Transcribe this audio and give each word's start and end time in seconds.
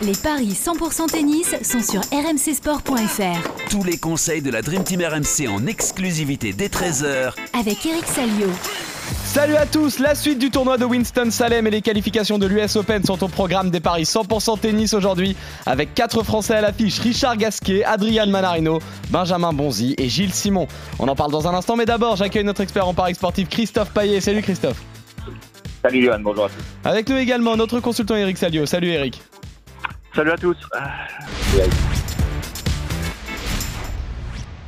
Les 0.00 0.12
paris 0.12 0.50
100% 0.50 1.10
tennis 1.10 1.56
sont 1.62 1.82
sur 1.82 2.00
rmcsport.fr. 2.12 3.68
Tous 3.68 3.82
les 3.82 3.98
conseils 3.98 4.40
de 4.40 4.48
la 4.48 4.62
Dream 4.62 4.84
Team 4.84 5.02
RMC 5.02 5.48
en 5.48 5.66
exclusivité 5.66 6.52
dès 6.52 6.68
13h 6.68 7.32
Avec 7.58 7.84
Eric 7.84 8.04
Salio. 8.06 8.46
Salut 9.24 9.56
à 9.56 9.66
tous, 9.66 9.98
la 9.98 10.14
suite 10.14 10.38
du 10.38 10.52
tournoi 10.52 10.78
de 10.78 10.84
Winston-Salem 10.84 11.66
et 11.66 11.70
les 11.70 11.82
qualifications 11.82 12.38
de 12.38 12.46
l'US 12.46 12.76
Open 12.76 13.02
sont 13.02 13.24
au 13.24 13.28
programme 13.28 13.70
des 13.70 13.80
paris 13.80 14.04
100% 14.04 14.60
tennis 14.60 14.94
aujourd'hui 14.94 15.34
avec 15.66 15.94
4 15.94 16.22
Français 16.22 16.54
à 16.54 16.60
l'affiche, 16.60 17.00
Richard 17.00 17.36
Gasquet, 17.36 17.82
Adrian 17.82 18.28
Manarino, 18.28 18.78
Benjamin 19.10 19.52
Bonzi 19.52 19.96
et 19.98 20.08
Gilles 20.08 20.32
Simon. 20.32 20.68
On 21.00 21.08
en 21.08 21.16
parle 21.16 21.32
dans 21.32 21.48
un 21.48 21.54
instant 21.54 21.74
mais 21.74 21.86
d'abord 21.86 22.14
j'accueille 22.14 22.44
notre 22.44 22.60
expert 22.60 22.86
en 22.86 22.94
paris 22.94 23.16
sportif 23.16 23.48
Christophe 23.48 23.90
Paillet. 23.90 24.20
Salut 24.20 24.42
Christophe. 24.42 24.80
Salut 25.82 26.04
Johan, 26.04 26.20
bonjour 26.20 26.44
à 26.44 26.48
tous. 26.48 26.88
Avec 26.88 27.08
nous 27.08 27.16
également 27.16 27.56
notre 27.56 27.80
consultant 27.80 28.14
Eric 28.14 28.38
Salio. 28.38 28.64
Salut 28.64 28.90
Eric. 28.90 29.20
Salut 30.18 30.32
à 30.32 30.36
tous. 30.36 30.56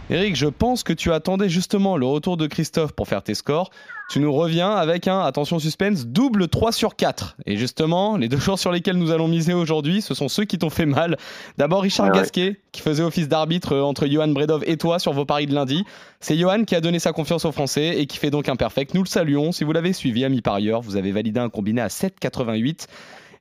Eric, 0.08 0.36
je 0.36 0.46
pense 0.46 0.84
que 0.84 0.92
tu 0.92 1.12
attendais 1.12 1.48
justement 1.48 1.96
le 1.96 2.06
retour 2.06 2.36
de 2.36 2.46
Christophe 2.46 2.92
pour 2.92 3.08
faire 3.08 3.24
tes 3.24 3.34
scores. 3.34 3.70
Tu 4.10 4.20
nous 4.20 4.32
reviens 4.32 4.70
avec 4.70 5.08
un, 5.08 5.18
attention 5.18 5.58
suspense, 5.58 6.06
double 6.06 6.46
3 6.46 6.70
sur 6.70 6.94
4. 6.94 7.36
Et 7.46 7.56
justement, 7.56 8.16
les 8.16 8.28
deux 8.28 8.36
joueurs 8.36 8.60
sur 8.60 8.70
lesquels 8.70 8.96
nous 8.96 9.10
allons 9.10 9.26
miser 9.26 9.52
aujourd'hui, 9.52 10.02
ce 10.02 10.14
sont 10.14 10.28
ceux 10.28 10.44
qui 10.44 10.56
t'ont 10.56 10.70
fait 10.70 10.86
mal. 10.86 11.16
D'abord 11.58 11.82
Richard 11.82 12.06
ouais. 12.06 12.12
Gasquet, 12.12 12.60
qui 12.70 12.80
faisait 12.80 13.02
office 13.02 13.26
d'arbitre 13.26 13.72
euh, 13.72 13.82
entre 13.82 14.06
Johan 14.06 14.28
Bredov 14.28 14.62
et 14.68 14.76
toi 14.76 15.00
sur 15.00 15.12
vos 15.12 15.24
paris 15.24 15.46
de 15.46 15.54
lundi. 15.54 15.84
C'est 16.20 16.38
Johan 16.38 16.62
qui 16.62 16.76
a 16.76 16.80
donné 16.80 17.00
sa 17.00 17.12
confiance 17.12 17.44
aux 17.44 17.50
Français 17.50 18.00
et 18.00 18.06
qui 18.06 18.18
fait 18.18 18.30
donc 18.30 18.48
un 18.48 18.54
perfect. 18.54 18.94
Nous 18.94 19.02
le 19.02 19.08
saluons. 19.08 19.50
Si 19.50 19.64
vous 19.64 19.72
l'avez 19.72 19.94
suivi, 19.94 20.24
ami 20.24 20.42
parieur, 20.42 20.80
vous 20.80 20.94
avez 20.94 21.10
validé 21.10 21.40
un 21.40 21.48
combiné 21.48 21.80
à 21.80 21.88
7,88. 21.88 22.86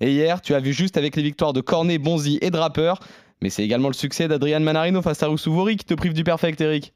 Et 0.02 0.12
hier, 0.12 0.42
tu 0.42 0.54
as 0.54 0.60
vu 0.60 0.72
juste 0.74 0.98
avec 0.98 1.16
les 1.16 1.24
victoires 1.24 1.54
de 1.54 1.62
Cornet, 1.62 1.98
Bonzi 1.98 2.40
et 2.42 2.52
Draper. 2.52 2.96
Mais 3.42 3.50
c'est 3.50 3.64
également 3.64 3.88
le 3.88 3.94
succès 3.94 4.28
d'Adrian 4.28 4.60
Manarino 4.60 5.02
face 5.02 5.24
à 5.24 5.28
Roussouvori 5.28 5.78
qui 5.78 5.86
te 5.86 5.94
prive 5.94 6.14
du 6.14 6.24
perfect, 6.24 6.60
Eric. 6.62 6.94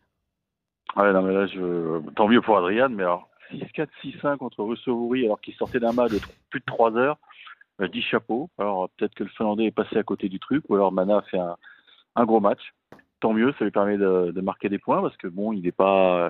Ouais, 0.95 1.11
non, 1.13 1.21
mais 1.21 1.33
là, 1.33 1.47
je... 1.47 1.99
tant 2.11 2.27
mieux 2.27 2.41
pour 2.41 2.57
Adrian, 2.57 2.89
mais 2.89 3.03
alors 3.03 3.29
6-4, 3.53 3.87
6-5 4.03 4.37
contre 4.37 4.63
Russovuri 4.63 5.25
alors 5.25 5.39
qu'il 5.41 5.53
sortait 5.55 5.79
d'un 5.79 5.93
match 5.93 6.11
de 6.11 6.19
plus 6.49 6.59
de 6.59 6.65
3 6.65 6.95
heures. 6.97 7.17
Euh, 7.81 7.87
10 7.87 8.01
chapeaux. 8.03 8.49
Alors 8.57 8.89
peut-être 8.97 9.15
que 9.15 9.23
le 9.23 9.29
Finlandais 9.29 9.65
est 9.65 9.71
passé 9.71 9.97
à 9.97 10.03
côté 10.03 10.29
du 10.29 10.39
truc, 10.39 10.63
ou 10.69 10.75
alors 10.75 10.91
Mana 10.91 11.17
a 11.17 11.21
fait 11.23 11.39
un, 11.39 12.25
gros 12.25 12.39
match. 12.39 12.61
Tant 13.19 13.33
mieux, 13.33 13.53
ça 13.57 13.65
lui 13.65 13.71
permet 13.71 13.97
de, 13.97 14.41
marquer 14.41 14.69
des 14.69 14.79
points 14.79 15.01
parce 15.01 15.17
que 15.17 15.27
bon, 15.27 15.53
il 15.53 15.63
n'est 15.63 15.71
pas, 15.71 16.29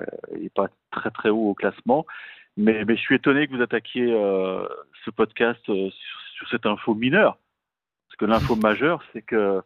très 0.92 1.12
très 1.12 1.30
haut 1.30 1.50
au 1.50 1.54
classement. 1.54 2.06
Mais, 2.56 2.86
mais 2.86 2.96
je 2.96 3.02
suis 3.02 3.16
étonné 3.16 3.48
que 3.48 3.56
vous 3.56 3.64
attaquiez 3.64 4.14
euh, 4.14 4.68
ce 5.04 5.10
podcast 5.10 5.60
euh, 5.70 5.90
sur, 5.90 6.20
sur 6.44 6.50
cette 6.50 6.66
info 6.66 6.94
mineure. 6.94 7.38
Parce 8.08 8.18
que 8.18 8.26
l'info 8.26 8.56
majeure, 8.62 9.02
c'est 9.14 9.22
que 9.22 9.62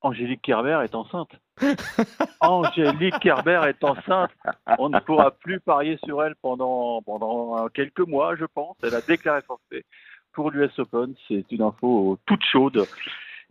Angélique 0.00 0.42
Kerber 0.42 0.80
est 0.84 0.94
enceinte. 0.94 1.30
Angélique 2.40 3.18
Kerber 3.20 3.62
est 3.68 3.82
enceinte. 3.82 4.30
On 4.78 4.88
ne 4.88 5.00
pourra 5.00 5.32
plus 5.32 5.60
parier 5.60 5.98
sur 6.04 6.22
elle 6.22 6.36
pendant, 6.36 7.02
pendant 7.02 7.68
quelques 7.68 8.06
mois, 8.06 8.36
je 8.36 8.44
pense. 8.44 8.76
Elle 8.82 8.94
a 8.94 9.00
déclaré 9.00 9.42
forfait 9.42 9.84
pour 10.32 10.50
l'US 10.50 10.78
Open. 10.78 11.14
C'est 11.26 11.50
une 11.50 11.62
info 11.62 12.18
toute 12.26 12.44
chaude. 12.44 12.84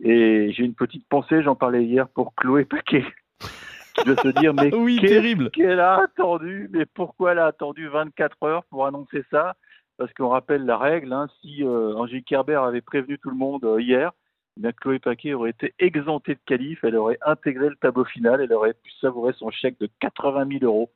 Et 0.00 0.52
j'ai 0.52 0.64
une 0.64 0.74
petite 0.74 1.06
pensée, 1.08 1.42
j'en 1.42 1.54
parlais 1.56 1.84
hier, 1.84 2.08
pour 2.08 2.34
Chloé 2.34 2.64
Paquet. 2.64 3.04
Qui 3.94 4.04
doit 4.04 4.16
se 4.22 4.28
dire, 4.28 4.54
mais 4.54 4.72
Oui, 4.74 4.98
qu'est-ce 5.00 5.12
terrible. 5.12 5.50
qu'elle 5.50 5.80
a 5.80 6.02
attendu? 6.02 6.70
Mais 6.72 6.86
pourquoi 6.86 7.32
elle 7.32 7.40
a 7.40 7.46
attendu 7.46 7.88
24 7.88 8.36
heures 8.44 8.64
pour 8.70 8.86
annoncer 8.86 9.24
ça? 9.30 9.56
Parce 9.98 10.12
qu'on 10.14 10.28
rappelle 10.28 10.64
la 10.64 10.78
règle, 10.78 11.12
hein, 11.12 11.26
si 11.40 11.64
euh, 11.64 11.94
Angélique 11.96 12.26
Kerber 12.26 12.54
avait 12.64 12.80
prévenu 12.80 13.18
tout 13.18 13.30
le 13.30 13.36
monde 13.36 13.64
euh, 13.64 13.80
hier, 13.82 14.12
eh 14.56 14.60
bien 14.60 14.72
Chloé 14.72 14.98
Paquet 15.00 15.34
aurait 15.34 15.50
été 15.50 15.74
exemptée 15.80 16.34
de 16.34 16.40
qualif, 16.46 16.78
elle 16.84 16.96
aurait 16.96 17.18
intégré 17.26 17.68
le 17.68 17.76
tableau 17.76 18.04
final, 18.04 18.40
elle 18.40 18.52
aurait 18.52 18.74
pu 18.74 18.90
savourer 19.00 19.32
son 19.36 19.50
chèque 19.50 19.78
de 19.80 19.88
80 20.00 20.46
000 20.60 20.64
euros. 20.64 20.90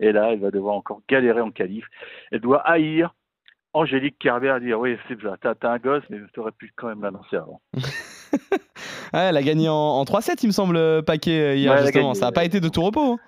Et 0.00 0.12
là, 0.12 0.32
elle 0.32 0.40
va 0.40 0.50
devoir 0.50 0.74
encore 0.74 1.00
galérer 1.08 1.40
en 1.40 1.50
qualif. 1.50 1.84
Elle 2.32 2.40
doit 2.40 2.60
haïr 2.68 3.14
Angélique 3.74 4.18
Kerber 4.18 4.50
à 4.50 4.60
dire 4.60 4.78
oui, 4.80 4.96
c'est 5.08 5.20
ça, 5.22 5.36
t'as 5.40 5.54
t'as 5.54 5.70
un 5.72 5.78
gosse, 5.78 6.02
mais 6.10 6.18
tu 6.32 6.40
aurais 6.40 6.52
pu 6.52 6.72
quand 6.76 6.88
même 6.88 7.02
l'annoncer 7.02 7.36
avant. 7.36 7.60
Ouais, 7.74 7.80
elle 9.12 9.36
a 9.36 9.42
gagné 9.42 9.68
en, 9.68 9.74
en 9.74 10.04
3-7, 10.04 10.38
il 10.42 10.46
me 10.48 10.52
semble, 10.52 11.02
Paquet, 11.04 11.58
hier, 11.58 11.72
Ouais, 11.74 11.82
justement. 11.82 12.08
gagné, 12.08 12.14
Ça 12.18 12.26
n'a 12.26 12.32
pas 12.32 12.44
été 12.44 12.60
de 12.60 12.68
tout 12.68 12.82
repos. 12.82 13.12
hein. 13.12 13.18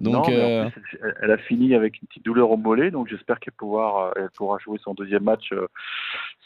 Donc, 0.00 0.14
Non, 0.14 0.22
mais 0.28 0.42
en 0.60 0.66
euh, 0.66 0.70
plus, 0.70 0.98
elle- 1.22 1.30
a 1.30 1.38
fini 1.38 1.74
avec 1.74 2.00
une 2.02 2.08
petite 2.08 2.24
douleur 2.24 2.50
au 2.50 2.56
mollet, 2.56 2.90
donc 2.90 3.08
j'espère 3.08 3.38
qu'elle 3.38 3.54
pourra, 3.54 4.12
elle 4.16 4.30
pourra 4.30 4.58
jouer 4.58 4.78
son 4.82 4.92
deuxième 4.94 5.22
match 5.22 5.52
euh, 5.52 5.68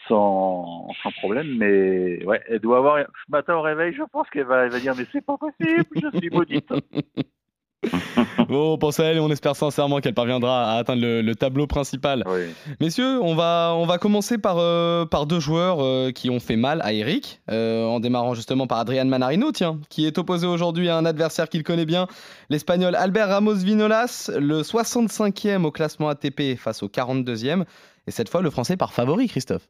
sans, 0.07 0.89
sans 1.03 1.11
problème. 1.13 1.57
Mais 1.57 2.25
ouais, 2.27 2.43
elle 2.49 2.61
doit 2.61 2.79
avoir. 2.79 2.99
Ce 2.99 3.31
matin 3.31 3.55
au 3.57 3.63
réveil, 3.63 3.95
je 3.95 4.03
pense 4.13 4.29
qu'elle 4.31 4.45
va, 4.45 4.65
elle 4.65 4.71
va 4.71 4.81
dire 4.81 4.95
mais 4.97 5.07
c'est 5.13 5.25
pas 5.25 5.39
possible, 5.39 5.87
je 5.95 6.19
suis 6.19 6.31
maudite. 6.31 6.69
bon, 8.49 8.75
on 8.75 8.79
pense 8.79 8.99
à 8.99 9.05
elle 9.05 9.19
et 9.19 9.21
on 9.21 9.31
espère 9.31 9.55
sincèrement 9.55 10.01
qu'elle 10.01 10.15
parviendra 10.15 10.73
à 10.73 10.79
atteindre 10.79 11.03
le, 11.03 11.23
le 11.23 11.35
tableau 11.35 11.67
principal. 11.67 12.25
Oui. 12.27 12.53
Messieurs, 12.81 13.21
on 13.23 13.35
va, 13.35 13.73
on 13.77 13.87
va 13.87 13.99
commencer 13.99 14.39
par, 14.39 14.57
euh, 14.59 15.07
par 15.07 15.27
deux 15.27 15.39
joueurs 15.39 15.79
euh, 15.81 16.11
qui 16.11 16.29
ont 16.29 16.41
fait 16.41 16.57
mal 16.57 16.81
à 16.83 16.93
Eric, 16.93 17.41
euh, 17.51 17.85
en 17.87 18.01
démarrant 18.01 18.35
justement 18.35 18.67
par 18.67 18.79
Adrian 18.79 19.05
Manarino, 19.05 19.53
tiens, 19.53 19.79
qui 19.91 20.07
est 20.07 20.19
opposé 20.19 20.47
aujourd'hui 20.47 20.89
à 20.89 20.97
un 20.97 21.05
adversaire 21.05 21.49
qu'il 21.49 21.63
connaît 21.63 21.87
bien, 21.87 22.09
l'Espagnol 22.51 22.95
Albert 22.97 23.29
Ramos 23.29 23.55
Vinolas, 23.57 24.31
le 24.37 24.63
65e 24.63 25.65
au 25.65 25.71
classement 25.71 26.09
ATP 26.09 26.57
face 26.57 26.83
au 26.83 26.89
42e, 26.89 27.65
et 28.07 28.11
cette 28.11 28.29
fois 28.29 28.43
le 28.43 28.51
Français 28.51 28.77
par 28.77 28.93
favori, 28.93 29.29
Christophe. 29.29 29.69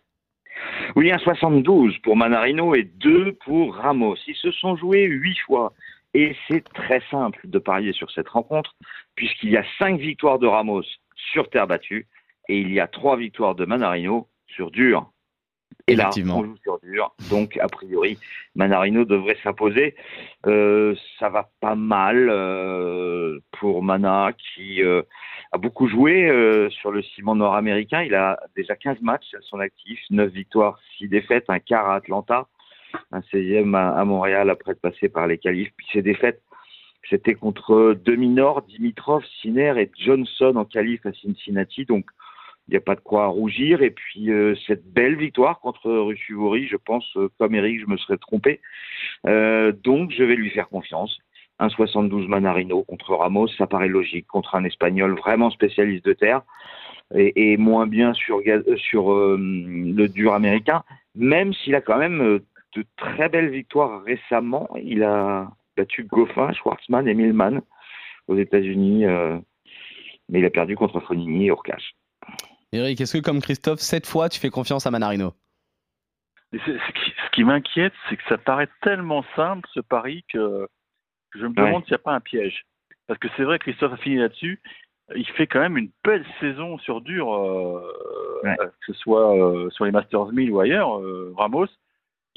Oui, 0.97 1.13
un 1.13 1.19
72 1.19 1.99
pour 2.03 2.17
Manarino 2.17 2.75
et 2.75 2.85
2 2.85 3.37
pour 3.45 3.75
Ramos. 3.75 4.17
Ils 4.27 4.35
se 4.35 4.51
sont 4.53 4.77
joués 4.77 5.05
8 5.05 5.37
fois. 5.47 5.75
Et 6.15 6.35
c'est 6.47 6.65
très 6.73 7.03
simple 7.11 7.41
de 7.45 7.59
parier 7.59 7.93
sur 7.93 8.11
cette 8.11 8.29
rencontre, 8.29 8.75
puisqu'il 9.15 9.51
y 9.51 9.57
a 9.57 9.65
5 9.79 9.99
victoires 10.01 10.39
de 10.39 10.47
Ramos 10.47 10.85
sur 11.15 11.51
terre 11.51 11.67
battue 11.67 12.07
et 12.49 12.59
il 12.59 12.73
y 12.73 12.81
a 12.81 12.87
3 12.87 13.17
victoires 13.17 13.55
de 13.55 13.65
Manarino 13.65 14.29
sur 14.47 14.71
dur. 14.71 15.11
Et 15.87 15.97
là, 15.97 16.11
on 16.15 16.45
joue 16.45 16.57
sur 16.63 16.79
dur, 16.81 17.15
donc 17.31 17.57
a 17.57 17.67
priori, 17.67 18.19
Manarino 18.55 19.07
devrait 19.07 19.39
s'imposer. 19.43 19.95
Euh, 20.47 20.95
ça 21.19 21.31
va 21.31 21.51
pas 21.61 21.77
mal 21.77 22.29
euh, 22.31 23.41
pour 23.53 23.83
Mana, 23.83 24.33
qui 24.55 24.83
euh, 24.83 25.03
a 25.53 25.57
beaucoup 25.57 25.89
joué 25.89 26.29
euh, 26.29 26.69
sur 26.69 26.91
le 26.91 27.03
ciment 27.03 27.35
nord-américain. 27.35 28.03
Il 28.03 28.15
a 28.15 28.39
déjà 28.55 28.77
15 28.77 29.01
matchs 29.01 29.33
à 29.35 29.41
son 29.41 29.61
actif, 29.61 29.99
9 30.11 30.31
victoires, 30.31 30.79
6 30.99 31.09
défaites, 31.09 31.47
un 31.49 31.59
quart 31.59 31.89
à 31.89 31.97
Atlanta, 31.97 32.49
un 33.13 33.21
16e 33.21 33.75
à, 33.75 34.05
Montréal 34.05 34.51
après 34.51 34.75
de 34.75 34.79
passer 34.79 35.09
par 35.09 35.27
les 35.27 35.39
qualifs. 35.39 35.71
Puis 35.77 35.87
ses 35.93 36.03
défaites, 36.03 36.43
c'était 37.09 37.35
contre 37.35 37.95
Dominor, 38.05 38.63
Dimitrov, 38.63 39.25
Sinner 39.41 39.75
et 39.79 39.91
Johnson 39.99 40.55
en 40.57 40.65
qualif 40.65 41.05
à 41.07 41.13
Cincinnati. 41.13 41.85
Donc, 41.85 42.07
il 42.69 42.73
n'y 42.73 42.77
a 42.77 42.81
pas 42.81 42.95
de 42.95 43.01
quoi 43.01 43.27
rougir. 43.29 43.83
Et 43.83 43.91
puis, 43.91 44.31
euh, 44.31 44.55
cette 44.67 44.87
belle 44.93 45.17
victoire 45.17 45.61
contre 45.61 45.91
Russuvori, 45.91 46.67
je 46.69 46.77
pense, 46.77 47.05
euh, 47.17 47.31
comme 47.39 47.55
Eric, 47.55 47.81
je 47.81 47.87
me 47.87 47.97
serais 47.97 48.19
trompé. 48.19 48.61
Euh, 49.27 49.73
donc, 49.73 50.11
je 50.11 50.23
vais 50.23 50.37
lui 50.37 50.51
faire 50.51 50.69
confiance. 50.69 51.19
1,72 51.61 52.29
Manarino 52.29 52.85
contre 52.85 53.15
Ramos, 53.15 53.49
ça 53.49 53.67
paraît 53.67 53.89
logique, 53.89 54.27
contre 54.27 54.55
un 54.55 54.65
Espagnol 54.65 55.17
vraiment 55.17 55.51
spécialiste 55.51 56.05
de 56.05 56.13
terre 56.13 56.43
et, 57.15 57.53
et 57.53 57.57
moins 57.57 57.87
bien 57.87 58.13
sur, 58.15 58.41
euh, 58.47 58.77
sur 58.77 59.11
le 59.11 60.07
dur 60.07 60.35
américain, 60.35 60.85
même 61.17 61.53
s'il 61.53 61.75
a 61.75 61.81
quand 61.81 61.99
même 61.99 62.41
de 62.77 62.85
très 62.97 63.29
belles 63.29 63.51
victoires 63.51 64.03
récemment. 64.05 64.69
Il 64.83 65.03
a 65.03 65.51
battu 65.77 66.05
Goffin, 66.05 66.53
Schwartzmann 66.53 67.07
et 67.09 67.15
Millman 67.15 67.61
aux 68.27 68.37
États-Unis, 68.37 69.07
euh, 69.07 69.39
mais 70.29 70.41
il 70.41 70.45
a 70.45 70.51
perdu 70.51 70.77
contre 70.77 71.01
Fonini 71.01 71.45
et 71.47 71.49
Urcash. 71.49 71.95
Eric, 72.73 73.01
est-ce 73.01 73.17
que 73.19 73.23
comme 73.23 73.41
Christophe, 73.41 73.81
cette 73.81 74.07
fois 74.07 74.29
tu 74.29 74.39
fais 74.41 74.51
confiance 74.51 74.87
à 74.87 74.91
Manarino? 74.91 75.33
Ce 76.53 76.59
qui, 76.59 77.11
ce 77.25 77.31
qui 77.33 77.45
m'inquiète, 77.45 77.93
c'est 78.09 78.17
que 78.17 78.23
ça 78.29 78.39
paraît 78.39 78.69
tellement 78.83 79.25
simple 79.37 79.69
ce 79.75 79.81
pari 79.81 80.25
que, 80.33 80.67
je 81.35 81.47
me 81.47 81.53
demande 81.55 81.85
s'il 81.85 81.93
n'y 81.93 81.97
a 81.97 81.99
pas 81.99 82.15
un 82.15 82.21
piège. 82.21 82.65
Parce 83.07 83.21
que 83.21 83.29
c'est 83.37 83.45
vrai, 83.45 83.59
Christophe 83.59 83.93
a 83.93 83.97
fini 83.99 84.17
là-dessus. 84.17 84.61
Il 85.15 85.27
fait 85.29 85.47
quand 85.47 85.61
même 85.61 85.77
une 85.79 85.91
belle 86.05 86.25
saison 86.41 86.79
sur 86.79 87.01
dur, 87.01 87.33
euh, 87.35 87.83
Ouais. 88.45 88.57
que 88.57 88.71
ce 88.87 88.93
soit 88.95 89.35
euh, 89.37 89.69
sur 89.71 89.85
les 89.85 89.91
Masters 89.91 90.27
1000 90.33 90.51
ou 90.53 90.61
ailleurs. 90.61 90.99
euh, 91.01 91.33
Ramos, 91.37 91.67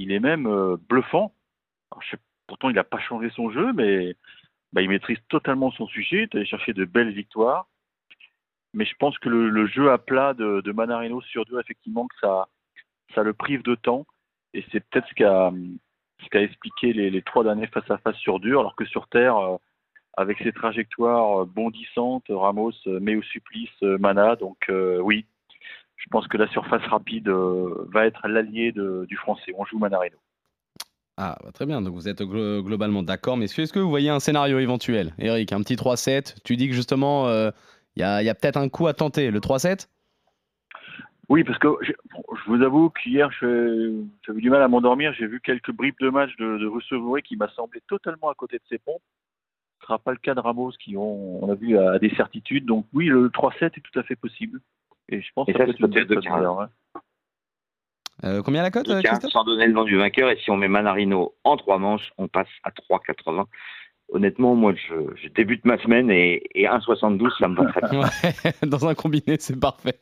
il 0.02 0.12
est 0.12 0.20
même 0.20 0.48
euh, 0.48 0.78
bluffant. 0.90 1.34
Pourtant, 2.48 2.70
il 2.70 2.76
n'a 2.76 2.84
pas 2.84 3.00
changé 3.00 3.30
son 3.32 3.52
jeu, 3.52 3.72
mais 3.74 4.16
bah, 4.74 4.82
il 4.82 4.90
maîtrise 4.90 5.20
totalement 5.30 5.72
son 5.72 5.88
sujet. 5.88 6.18
Il 6.18 6.24
est 6.24 6.36
allé 6.36 6.46
chercher 6.46 6.74
de 6.74 6.86
belles 6.86 7.14
victoires. 7.14 7.68
Mais 8.74 8.86
je 8.86 8.96
pense 9.00 9.18
que 9.20 9.30
le, 9.30 9.68
jeu 9.68 9.92
à 9.92 9.98
plat 9.98 10.34
de, 10.34 10.62
de 10.62 10.72
Manarino 10.72 11.22
sur 11.22 11.46
dur, 11.46 11.60
effectivement, 11.60 12.08
que 12.08 12.16
ça, 12.22 13.24
le 13.24 13.34
prive 13.34 13.64
de 13.64 13.76
temps. 13.76 14.06
Et 14.54 14.66
c'est 14.72 14.80
peut-être 14.80 15.08
ce 15.10 15.14
qu'a 15.14 15.52
qu'a 16.30 16.42
expliqué 16.42 16.94
les, 16.94 17.22
trois 17.24 17.44
derniers 17.44 17.68
face 17.68 17.90
à 17.90 17.98
face 17.98 18.16
sur 18.18 18.40
dur, 18.40 18.60
alors 18.60 18.76
que 18.76 18.86
sur 18.86 19.08
terre, 19.08 19.38
euh, 19.38 19.58
avec 20.16 20.38
ses 20.38 20.52
trajectoires 20.52 21.42
euh, 21.42 21.46
bondissantes, 21.46 22.26
Ramos 22.30 22.74
met 22.86 23.16
au 23.16 23.24
supplice 23.24 23.82
Mana. 23.82 24.36
Donc 24.36 24.70
oui, 25.02 25.26
je 26.02 26.10
pense 26.10 26.28
que 26.28 26.38
la 26.38 26.48
surface 26.48 26.84
rapide 26.88 27.30
euh, 27.30 27.86
va 27.94 28.08
être 28.08 28.28
l'allié 28.28 28.74
du 28.74 29.16
français. 29.18 29.54
On 29.58 29.66
joue 29.66 29.78
Manarino. 29.78 30.18
Ah, 31.18 31.38
bah, 31.44 31.52
très 31.52 31.68
bien. 31.68 31.82
Donc 31.82 31.94
vous 31.94 32.08
êtes 32.10 32.22
glo- 32.22 32.64
globalement 32.64 33.04
d'accord, 33.04 33.38
messieurs. 33.38 33.64
Est-ce 33.64 33.74
que 33.74 33.80
vous 33.80 33.90
voyez 33.90 34.10
un 34.10 34.20
scénario 34.20 34.58
éventuel? 34.58 35.14
Eric, 35.20 35.54
un 35.54 35.62
petit 35.62 35.76
3-7. 35.76 36.38
Tu 36.44 36.58
dis 36.58 36.68
que 36.68 36.74
justement, 36.74 37.28
euh, 37.28 37.52
il 37.96 38.00
y 38.00 38.04
a, 38.04 38.24
il 38.24 38.26
y 38.26 38.30
a 38.30 38.36
peut-être 38.36 38.58
un 38.58 38.68
coup 38.68 38.88
à 38.88 38.94
tenter. 38.94 39.30
Le 39.30 39.40
3-7 39.40 39.88
Oui, 41.30 41.44
parce 41.44 41.60
que 41.60 41.68
je, 41.82 41.92
bon, 42.12 42.24
je 42.36 42.52
vous 42.52 42.64
avoue 42.64 42.90
qu'hier, 42.90 43.30
j'avais 43.40 44.42
du 44.42 44.50
mal 44.50 44.64
à 44.64 44.68
m'endormir. 44.68 45.14
J'ai 45.14 45.28
vu 45.28 45.40
quelques 45.42 45.72
bribes 45.72 46.00
de 46.02 46.10
match 46.10 46.36
de, 46.38 46.58
de 46.58 47.20
qui 47.20 47.36
m'a 47.36 47.50
semblé 47.50 47.82
totalement 47.88 48.30
à 48.30 48.34
côté 48.34 48.58
de 48.58 48.64
ses 48.68 48.80
pompes. 48.80 49.04
Ce 49.80 49.84
ne 49.84 49.88
sera 49.88 50.00
pas 50.00 50.12
le 50.12 50.18
cas 50.18 50.34
de 50.34 50.40
Ramos, 50.40 50.72
qui 50.80 50.98
ont, 50.98 51.44
on 51.44 51.52
a 51.52 51.56
vu, 51.56 51.78
à, 51.78 52.00
des 52.00 52.10
certitudes. 52.16 52.66
Donc 52.66 52.88
oui, 52.94 53.08
le 53.08 53.30
3-7 53.30 53.66
est 53.66 53.82
tout 53.82 54.00
à 54.00 54.04
fait 54.04 54.16
possible. 54.16 54.60
Et 55.12 55.22
je 55.22 55.30
pense 55.36 55.48
Et 55.50 55.54
que 55.54 55.60
ça, 55.60 55.66
peut 55.66 55.72
c'est 55.72 55.76
être 55.76 55.80
une 55.86 55.94
peut-être 55.94 56.08
belle 56.08 56.18
de 56.18 56.22
cote 56.22 56.32
valeur, 56.34 56.58
ouais. 56.58 56.66
Euh, 58.24 58.42
Combien 58.44 58.62
la 58.62 58.72
cote, 58.72 58.88
De 58.88 59.02
15, 59.02 59.02
Christophe? 59.04 59.32
sans 59.32 59.44
donner 59.44 59.66
le 59.68 59.74
nom 59.74 59.84
du 59.84 59.98
vainqueur. 59.98 60.30
Et 60.30 60.38
si 60.38 60.52
on 60.52 60.58
met 60.58 60.68
Manarino 60.68 61.34
en 61.44 61.58
trois 61.58 61.80
manches, 61.80 62.12
on 62.18 62.28
passe 62.28 62.48
à 62.64 62.70
3,80. 62.70 63.46
Honnêtement, 64.14 64.56
moi, 64.56 64.74
je, 64.76 64.94
je 65.24 65.30
débute 65.30 65.64
ma 65.64 65.78
semaine 65.78 66.12
et, 66.12 66.44
et 66.54 66.66
1,72, 66.66 67.30
ça 67.40 67.48
me 67.48 67.56
va 67.56 67.72
très 67.72 67.90
bien. 67.90 68.02
Ouais, 68.44 68.68
dans 68.68 68.86
un 68.86 68.94
combiné, 68.94 69.38
c'est 69.40 69.58
parfait. 69.58 69.98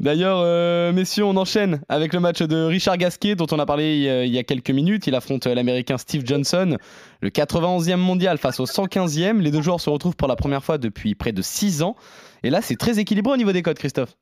D'ailleurs, 0.00 0.38
euh, 0.40 0.92
messieurs, 0.92 1.24
on 1.24 1.36
enchaîne 1.36 1.82
avec 1.90 2.14
le 2.14 2.20
match 2.20 2.40
de 2.40 2.64
Richard 2.64 2.96
Gasquet, 2.96 3.34
dont 3.34 3.46
on 3.52 3.58
a 3.58 3.66
parlé 3.66 4.08
euh, 4.08 4.24
il 4.24 4.32
y 4.32 4.38
a 4.38 4.44
quelques 4.44 4.70
minutes. 4.70 5.06
Il 5.06 5.14
affronte 5.14 5.46
euh, 5.46 5.54
l'Américain 5.54 5.98
Steve 5.98 6.24
Johnson, 6.24 6.78
le 7.20 7.28
91e 7.28 7.96
mondial 7.96 8.38
face 8.38 8.60
au 8.60 8.64
115e. 8.64 9.40
Les 9.40 9.50
deux 9.50 9.60
joueurs 9.60 9.80
se 9.80 9.90
retrouvent 9.90 10.16
pour 10.16 10.28
la 10.28 10.36
première 10.36 10.64
fois 10.64 10.78
depuis 10.78 11.14
près 11.14 11.32
de 11.32 11.42
6 11.42 11.82
ans. 11.82 11.96
Et 12.42 12.48
là, 12.48 12.62
c'est 12.62 12.76
très 12.76 12.98
équilibré 12.98 13.34
au 13.34 13.36
niveau 13.36 13.52
des 13.52 13.60
codes, 13.60 13.78
Christophe. 13.78 14.16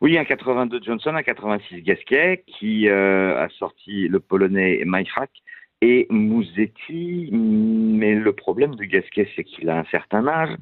Oui, 0.00 0.18
un 0.18 0.24
82 0.24 0.80
Johnson, 0.84 1.14
un 1.14 1.22
86 1.22 1.82
Gasquet, 1.82 2.44
qui 2.46 2.88
euh, 2.88 3.42
a 3.42 3.48
sorti 3.58 4.06
le 4.06 4.20
Polonais 4.20 4.82
Majchrak 4.84 5.30
et 5.84 6.06
Musetti. 6.08 7.28
Mais 7.30 8.14
le 8.14 8.32
problème 8.32 8.74
de 8.74 8.84
Gasquet, 8.84 9.28
c'est 9.36 9.44
qu'il 9.44 9.68
a 9.68 9.78
un 9.78 9.84
certain 9.90 10.26
âge 10.26 10.56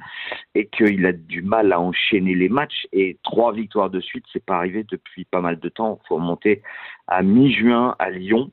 et 0.57 0.67
qu'il 0.67 1.07
a 1.07 1.13
du 1.13 1.43
mal 1.43 1.73
à 1.73 1.79
enchaîner 1.79 2.35
les 2.35 2.49
matchs. 2.49 2.89
Et 2.93 3.19
trois 3.23 3.53
victoires 3.53 3.89
de 3.89 4.01
suite, 4.01 4.25
c'est 4.33 4.45
pas 4.45 4.57
arrivé 4.57 4.85
depuis 4.91 5.25
pas 5.25 5.41
mal 5.41 5.61
de 5.61 5.69
temps. 5.69 6.01
Il 6.03 6.09
faut 6.09 6.17
remonter 6.17 6.61
à 7.07 7.23
mi-juin 7.23 7.95
à 8.01 8.11
Lyon. 8.11 8.51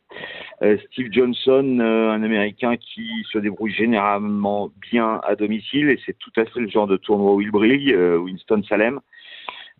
Euh, 0.62 0.77
Steve 0.92 1.12
Johnson, 1.12 1.80
euh, 1.81 2.12
un 2.12 2.21
Américain 2.21 2.77
qui 2.77 3.10
se 3.31 3.39
débrouille 3.39 3.74
généralement 3.74 4.69
bien 4.92 5.19
à 5.24 5.36
domicile 5.36 5.89
et 5.89 6.00
c'est 6.06 6.18
tout 6.19 6.31
à 6.36 6.45
fait 6.45 6.60
le 6.60 6.69
genre 6.69 6.88
de 6.88 6.98
tournoi 6.98 7.33
où 7.33 7.42
il 7.42 7.50
brille, 7.50 7.94
euh, 7.94 8.18
Winston 8.18 8.62
Salem. 8.69 9.00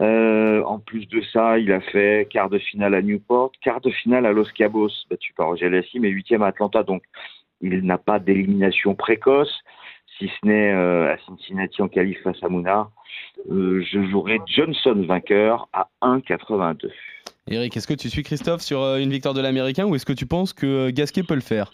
Euh, 0.02 0.64
en 0.64 0.80
plus 0.80 1.08
de 1.08 1.22
ça, 1.34 1.60
il 1.60 1.72
a 1.72 1.82
fait 1.82 2.28
quart 2.30 2.50
de 2.50 2.58
finale 2.58 2.96
à 2.96 3.02
Newport, 3.02 3.52
quart 3.62 3.82
de 3.82 3.90
finale 3.90 4.26
à 4.26 4.32
Los 4.32 4.52
Cabos, 4.56 4.92
battu 5.10 5.34
par 5.34 5.48
Roger 5.48 5.70
Lassie, 5.70 6.00
mais 6.00 6.10
huitième 6.10 6.42
à 6.42 6.48
Atlanta. 6.48 6.84
Donc, 6.84 7.04
il 7.62 7.82
n'a 7.82 7.98
pas 7.98 8.20
d'élimination 8.20 8.96
précoce, 8.96 9.54
si 10.18 10.28
ce 10.30 10.48
n'est 10.48 10.74
euh, 10.74 11.14
à 11.14 11.18
Cincinnati 11.26 11.82
en 11.82 11.90
qualif 11.90 12.22
face 12.24 12.42
à 12.42 12.48
Mouna. 12.48 12.90
Euh, 13.52 13.84
je 13.92 14.02
jouerai 14.10 14.40
Johnson 14.48 15.04
vainqueur 15.06 15.68
à 15.74 15.90
1,82. 16.02 16.90
Eric, 17.48 17.76
est-ce 17.76 17.88
que 17.88 17.94
tu 17.94 18.10
suis 18.10 18.24
Christophe 18.24 18.62
sur 18.62 18.82
une 18.96 19.10
victoire 19.10 19.34
de 19.34 19.42
l'Américain 19.42 19.86
ou 19.86 19.96
est-ce 19.96 20.06
que 20.06 20.14
tu 20.14 20.26
penses 20.26 20.54
que 20.54 20.92
Gasquet 20.92 21.24
peut 21.24 21.36
le 21.36 21.42
faire? 21.42 21.72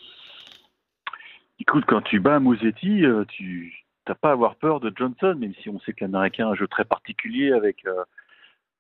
Écoute, 1.60 1.84
quand 1.88 2.02
tu 2.02 2.20
bats 2.20 2.40
Mosetti, 2.40 3.04
tu 3.30 3.86
n'as 4.08 4.16
pas 4.16 4.30
à 4.30 4.34
avoir 4.34 4.56
peur 4.56 4.80
de 4.80 4.92
Johnson, 4.96 5.36
même 5.38 5.54
si 5.62 5.70
on 5.70 5.80
sait 5.80 5.94
que 5.94 6.04
l'Américain 6.04 6.48
a 6.48 6.52
un 6.52 6.56
jeu 6.56 6.68
très 6.68 6.86
particulier 6.86 7.52
avec 7.52 7.86
euh, 7.86 8.04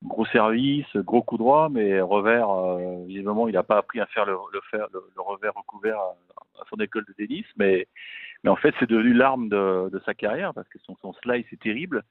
gros 0.06 0.26
service, 0.28 0.96
gros 0.96 1.22
coup 1.22 1.38
droit, 1.38 1.70
mais 1.70 2.00
revers, 2.02 2.50
euh, 2.50 3.06
visiblement, 3.06 3.48
il 3.48 3.54
n'a 3.54 3.64
pas 3.64 3.78
appris 3.78 4.00
à 4.00 4.06
faire 4.08 4.26
le, 4.26 4.36
revers 4.36 5.54
recouvert 5.54 6.00
à, 6.00 6.16
à, 6.60 6.64
son 6.70 6.78
école 6.78 7.06
de 7.06 7.14
tennis, 7.14 7.46
mais, 7.58 7.88
en 8.48 8.56
fait, 8.56 8.74
c'est 8.80 8.90
devenu 8.90 9.14
l'arme 9.14 9.50
de, 9.50 10.02
sa 10.06 10.14
carrière 10.14 10.54
parce 10.54 10.70
que 10.70 10.80
son, 10.80 10.96
son 11.02 11.14
slice 11.14 11.46
est 11.52 11.62
terrible 11.62 12.04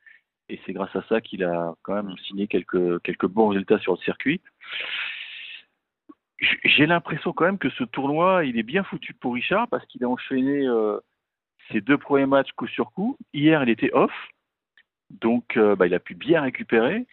et 0.49 0.61
c'est 0.65 0.73
grâce 0.73 0.95
à 0.95 1.03
ça 1.09 1.21
qu'il 1.21 1.45
a 1.45 1.75
quand 1.83 1.95
même 1.95 2.17
signé 2.19 2.47
quelques, 2.47 3.27
bons 3.27 3.49
résultats 3.49 3.79
sur 3.79 3.93
le 3.93 3.99
circuit. 3.99 4.41
J'ai 6.65 6.87
l'impression 6.87 7.33
quand 7.33 7.45
même 7.45 7.59
que 7.59 7.71
ce 7.71 7.85
tournoi, 7.85 8.45
il 8.45 8.59
est 8.59 8.65
bien 8.65 8.85
foutu 8.85 9.15
pour 9.15 9.35
Richard 9.35 9.69
parce 9.69 9.87
qu'il 9.87 10.05
a 10.05 10.09
enchaîné 10.09 10.67
euh, 10.67 10.99
ses 11.71 11.81
deux 11.81 11.97
premiers 11.97 12.27
matchs 12.27 12.53
coup 12.53 12.67
sur 12.67 12.91
coup. 12.93 13.17
Hier, 13.33 13.63
il 13.63 13.71
était 13.71 13.93
off, 13.95 14.13
donc 15.11 15.57
euh, 15.57 15.77
bah, 15.77 15.87
il 15.87 15.95
a 15.95 16.01
pu 16.01 16.15
bien 16.15 16.43
récupérer. 16.43 17.07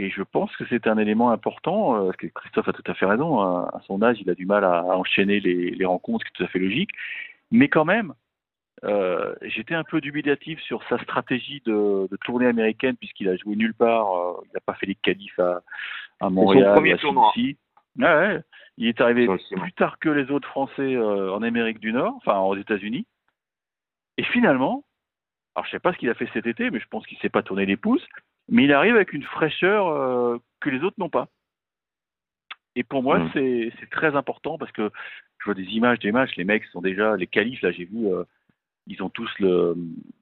Et 0.00 0.08
je 0.08 0.22
pense 0.22 0.54
que 0.56 0.64
c'est 0.70 0.86
un 0.86 0.96
élément 0.96 1.30
important, 1.30 1.94
euh, 1.94 2.04
parce 2.06 2.16
que 2.16 2.26
Christophe 2.28 2.68
a 2.68 2.72
tout 2.72 2.90
à 2.90 2.94
fait 2.94 3.04
raison, 3.04 3.40
à, 3.40 3.70
à 3.74 3.80
son 3.86 4.02
âge, 4.02 4.16
il 4.22 4.30
a 4.30 4.34
du 4.34 4.46
mal 4.46 4.64
à, 4.64 4.82
enchaîner 4.96 5.40
les, 5.40 5.72
les, 5.72 5.84
rencontres, 5.84 6.24
ce 6.24 6.30
qui 6.30 6.34
est 6.34 6.38
tout 6.38 6.44
à 6.44 6.52
fait 6.52 6.58
logique. 6.58 6.90
Mais 7.50 7.68
quand 7.68 7.84
même, 7.84 8.14
euh, 8.84 9.34
j'étais 9.42 9.74
un 9.74 9.84
peu 9.84 10.00
dubitatif 10.00 10.58
sur 10.60 10.82
sa 10.88 10.98
stratégie 11.02 11.60
de, 11.66 12.08
de 12.10 12.16
tournée 12.24 12.46
américaine, 12.46 12.96
puisqu'il 12.96 13.28
a 13.28 13.36
joué 13.36 13.56
nulle 13.56 13.74
part, 13.74 14.14
euh, 14.14 14.40
il 14.46 14.50
n'a 14.54 14.60
pas 14.60 14.72
fait 14.72 14.86
les 14.86 14.94
qualifs 14.94 15.38
à, 15.38 15.60
à 16.20 16.30
Montréal, 16.30 16.72
premier 16.72 16.94
à 16.94 16.96
tournoi. 16.96 17.30
Ah 18.00 18.18
ouais, 18.20 18.40
il 18.78 18.86
est 18.88 19.00
arrivé 19.02 19.26
plus 19.26 19.72
tard 19.74 19.98
que 19.98 20.08
les 20.08 20.30
autres 20.30 20.48
Français 20.48 20.94
euh, 20.96 21.34
en 21.34 21.42
Amérique 21.42 21.80
du 21.80 21.92
Nord, 21.92 22.14
enfin 22.16 22.38
aux 22.38 22.56
États-Unis. 22.56 23.06
Et 24.16 24.22
finalement, 24.22 24.84
alors 25.54 25.66
je 25.66 25.72
sais 25.72 25.78
pas 25.78 25.92
ce 25.92 25.98
qu'il 25.98 26.08
a 26.08 26.14
fait 26.14 26.28
cet 26.32 26.46
été, 26.46 26.70
mais 26.70 26.80
je 26.80 26.88
pense 26.88 27.06
qu'il 27.06 27.18
s'est 27.18 27.28
pas 27.28 27.42
tourné 27.42 27.66
les 27.66 27.76
pouces, 27.76 28.06
mais 28.50 28.64
il 28.64 28.72
arrive 28.72 28.96
avec 28.96 29.12
une 29.12 29.22
fraîcheur 29.22 29.88
euh, 29.88 30.38
que 30.60 30.70
les 30.70 30.82
autres 30.82 30.96
n'ont 30.98 31.08
pas. 31.08 31.28
Et 32.76 32.84
pour 32.84 33.02
moi, 33.02 33.18
mmh. 33.18 33.30
c'est 33.34 33.90
très 33.90 34.14
important 34.14 34.58
parce 34.58 34.72
que 34.72 34.90
je 35.38 35.44
vois 35.44 35.54
des 35.54 35.64
images 35.64 35.98
des 36.00 36.12
matchs, 36.12 36.36
les 36.36 36.44
mecs 36.44 36.64
sont 36.66 36.80
déjà, 36.80 37.16
les 37.16 37.26
qualifs, 37.26 37.62
là 37.62 37.72
j'ai 37.72 37.84
vu, 37.84 38.06
euh, 38.06 38.24
ils 38.86 39.02
ont 39.02 39.08
tous 39.08 39.30
le, 39.38 39.74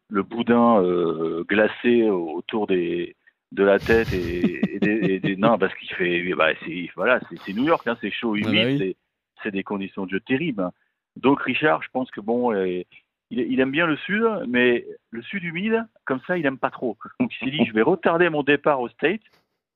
le 0.08 0.22
boudin 0.22 0.82
euh, 0.82 1.44
glacé 1.44 2.08
autour 2.08 2.66
des, 2.66 3.16
de 3.52 3.64
la 3.64 3.78
tête 3.78 4.12
et, 4.12 4.75
et, 4.75 4.80
des, 4.80 5.12
et 5.12 5.20
des, 5.20 5.36
non 5.36 5.58
parce 5.58 5.75
qu'il 5.75 5.90
fait 5.90 6.22
bah 6.34 6.50
c'est 6.64 6.90
voilà 6.96 7.20
c'est 7.44 7.52
New 7.52 7.64
York 7.64 7.86
hein, 7.86 7.96
c'est 8.00 8.10
chaud 8.10 8.36
humide 8.36 8.48
Ah 8.54 8.64
bah 8.64 8.84
oui. 8.84 8.96
c'est 9.42 9.50
des 9.50 9.62
conditions 9.62 10.04
de 10.06 10.10
jeu 10.10 10.20
terribles 10.20 10.62
hein. 10.62 10.72
donc 11.16 11.40
Richard 11.42 11.82
je 11.82 11.88
pense 11.90 12.10
que 12.10 12.20
bon 12.20 12.52
il, 12.54 12.84
il, 13.30 13.60
aime 13.60 13.70
bien 13.70 13.86
le 13.86 13.96
sud 13.98 14.22
mais 14.48 14.84
le 15.10 15.22
sud 15.22 15.43
humide 15.44 15.87
comme 16.05 16.20
ça 16.26 16.37
il 16.38 16.46
aime 16.46 16.58
pas 16.58 16.70
trop 16.70 16.96
donc 17.20 17.32
il 17.34 17.44
s'est 17.44 17.56
dit 17.56 17.64
je 17.64 17.72
vais 17.72 17.82
retarder 17.82 18.28
mon 18.28 18.43
départ 18.43 18.81
au 18.81 18.88
State 18.88 19.22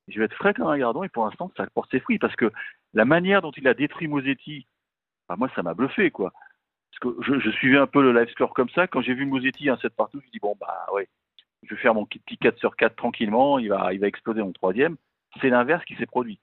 je 0.09 0.19
vais 0.19 0.27
être 0.27 0.35
frais 0.35 0.55
comme 0.55 0.69
un 0.69 0.79
gardon 0.79 1.05
et 1.05 1.09
pour 1.09 1.25
l'instant 1.25 1.51
ça 1.57 1.67
porte 1.75 1.91
ses 1.91 2.01
fruits 2.01 2.19
parce 2.19 2.37
que 2.37 2.51
la 2.95 3.05
manière 3.05 3.43
dont 3.43 3.53
il 3.53 3.67
a 3.69 3.75
détruit 3.75 4.09
Mosetti 4.09 4.67
bah 5.29 5.37
moi 5.39 5.49
ça 5.55 5.63
m'a 5.63 5.75
bluffé 5.75 6.11
quoi 6.11 6.33
parce 6.91 7.15
que 7.15 7.41
je, 7.41 7.51
suivais 7.51 7.79
un 7.79 7.87
peu 7.87 8.03
le 8.03 8.13
live 8.13 8.31
score 8.31 8.53
comme 8.53 8.69
ça 8.71 8.87
quand 8.87 9.01
j'ai 9.01 9.15
vu 9.15 9.25
Mosetti 9.27 9.69
un 9.69 9.79
7 9.79 9.95
partout 9.95 10.21
je 10.25 10.31
dis 10.31 10.39
bon 10.39 10.57
bah 10.61 10.87
ouais 10.93 11.09
je 11.63 11.75
vais 11.75 11.81
faire 11.81 11.95
mon 11.95 12.07
petit 12.07 12.39
4 12.39 12.59
sur 12.59 12.77
4 12.77 12.97
tranquillement, 12.97 13.59
il 13.59 13.69
va, 13.69 13.93
il 13.93 14.01
va 14.01 14.09
exploser 14.09 14.41
en 14.41 14.53
troisième. 14.53 14.97
C'est 15.41 15.49
l'inverse 15.49 15.85
qui 15.85 15.95
s'est 15.97 16.07
produit. 16.07 16.41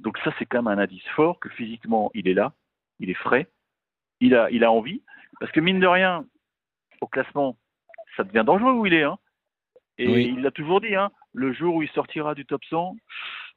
Donc 0.00 0.18
ça, 0.18 0.32
c'est 0.38 0.46
quand 0.46 0.62
même 0.62 0.78
un 0.78 0.82
indice 0.82 1.06
fort 1.14 1.38
que 1.38 1.48
physiquement, 1.48 2.10
il 2.14 2.28
est 2.28 2.34
là, 2.34 2.52
il 2.98 3.10
est 3.10 3.14
frais, 3.14 3.48
il 4.20 4.34
a, 4.34 4.50
il 4.50 4.64
a 4.64 4.72
envie. 4.72 5.02
Parce 5.40 5.52
que 5.52 5.60
mine 5.60 5.80
de 5.80 5.86
rien, 5.86 6.24
au 7.00 7.06
classement, 7.06 7.56
ça 8.18 8.24
devient 8.24 8.44
dangereux 8.44 8.72
où 8.72 8.84
il 8.84 8.92
est. 8.92 9.04
Hein. 9.04 9.16
Et 9.96 10.06
oui. 10.06 10.34
il 10.36 10.42
l'a 10.42 10.50
toujours 10.50 10.80
dit, 10.80 10.94
hein, 10.94 11.10
le 11.32 11.52
jour 11.52 11.76
où 11.76 11.82
il 11.82 11.88
sortira 11.90 12.34
du 12.34 12.44
top 12.44 12.62
100, 12.66 12.96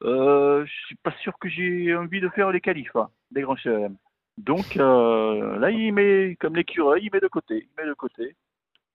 euh, 0.04 0.66
je 0.66 0.86
suis 0.86 0.96
pas 0.96 1.14
sûr 1.22 1.38
que 1.40 1.50
j'ai 1.50 1.94
envie 1.96 2.22
de 2.22 2.30
faire 2.30 2.52
les 2.52 2.62
qualifs 2.62 2.96
hein, 2.96 3.10
des 3.32 3.42
grands 3.42 3.58
chelem. 3.58 3.98
Donc 4.38 4.78
euh, 4.78 5.60
là, 5.60 5.70
il 5.70 5.94
met, 5.94 6.36
comme 6.40 6.56
l'écureuil, 6.56 7.04
il 7.04 7.12
met 7.12 7.20
de 7.20 7.28
côté, 7.28 7.68
il 7.68 7.84
met 7.84 7.88
de 7.88 7.94
côté. 7.94 8.36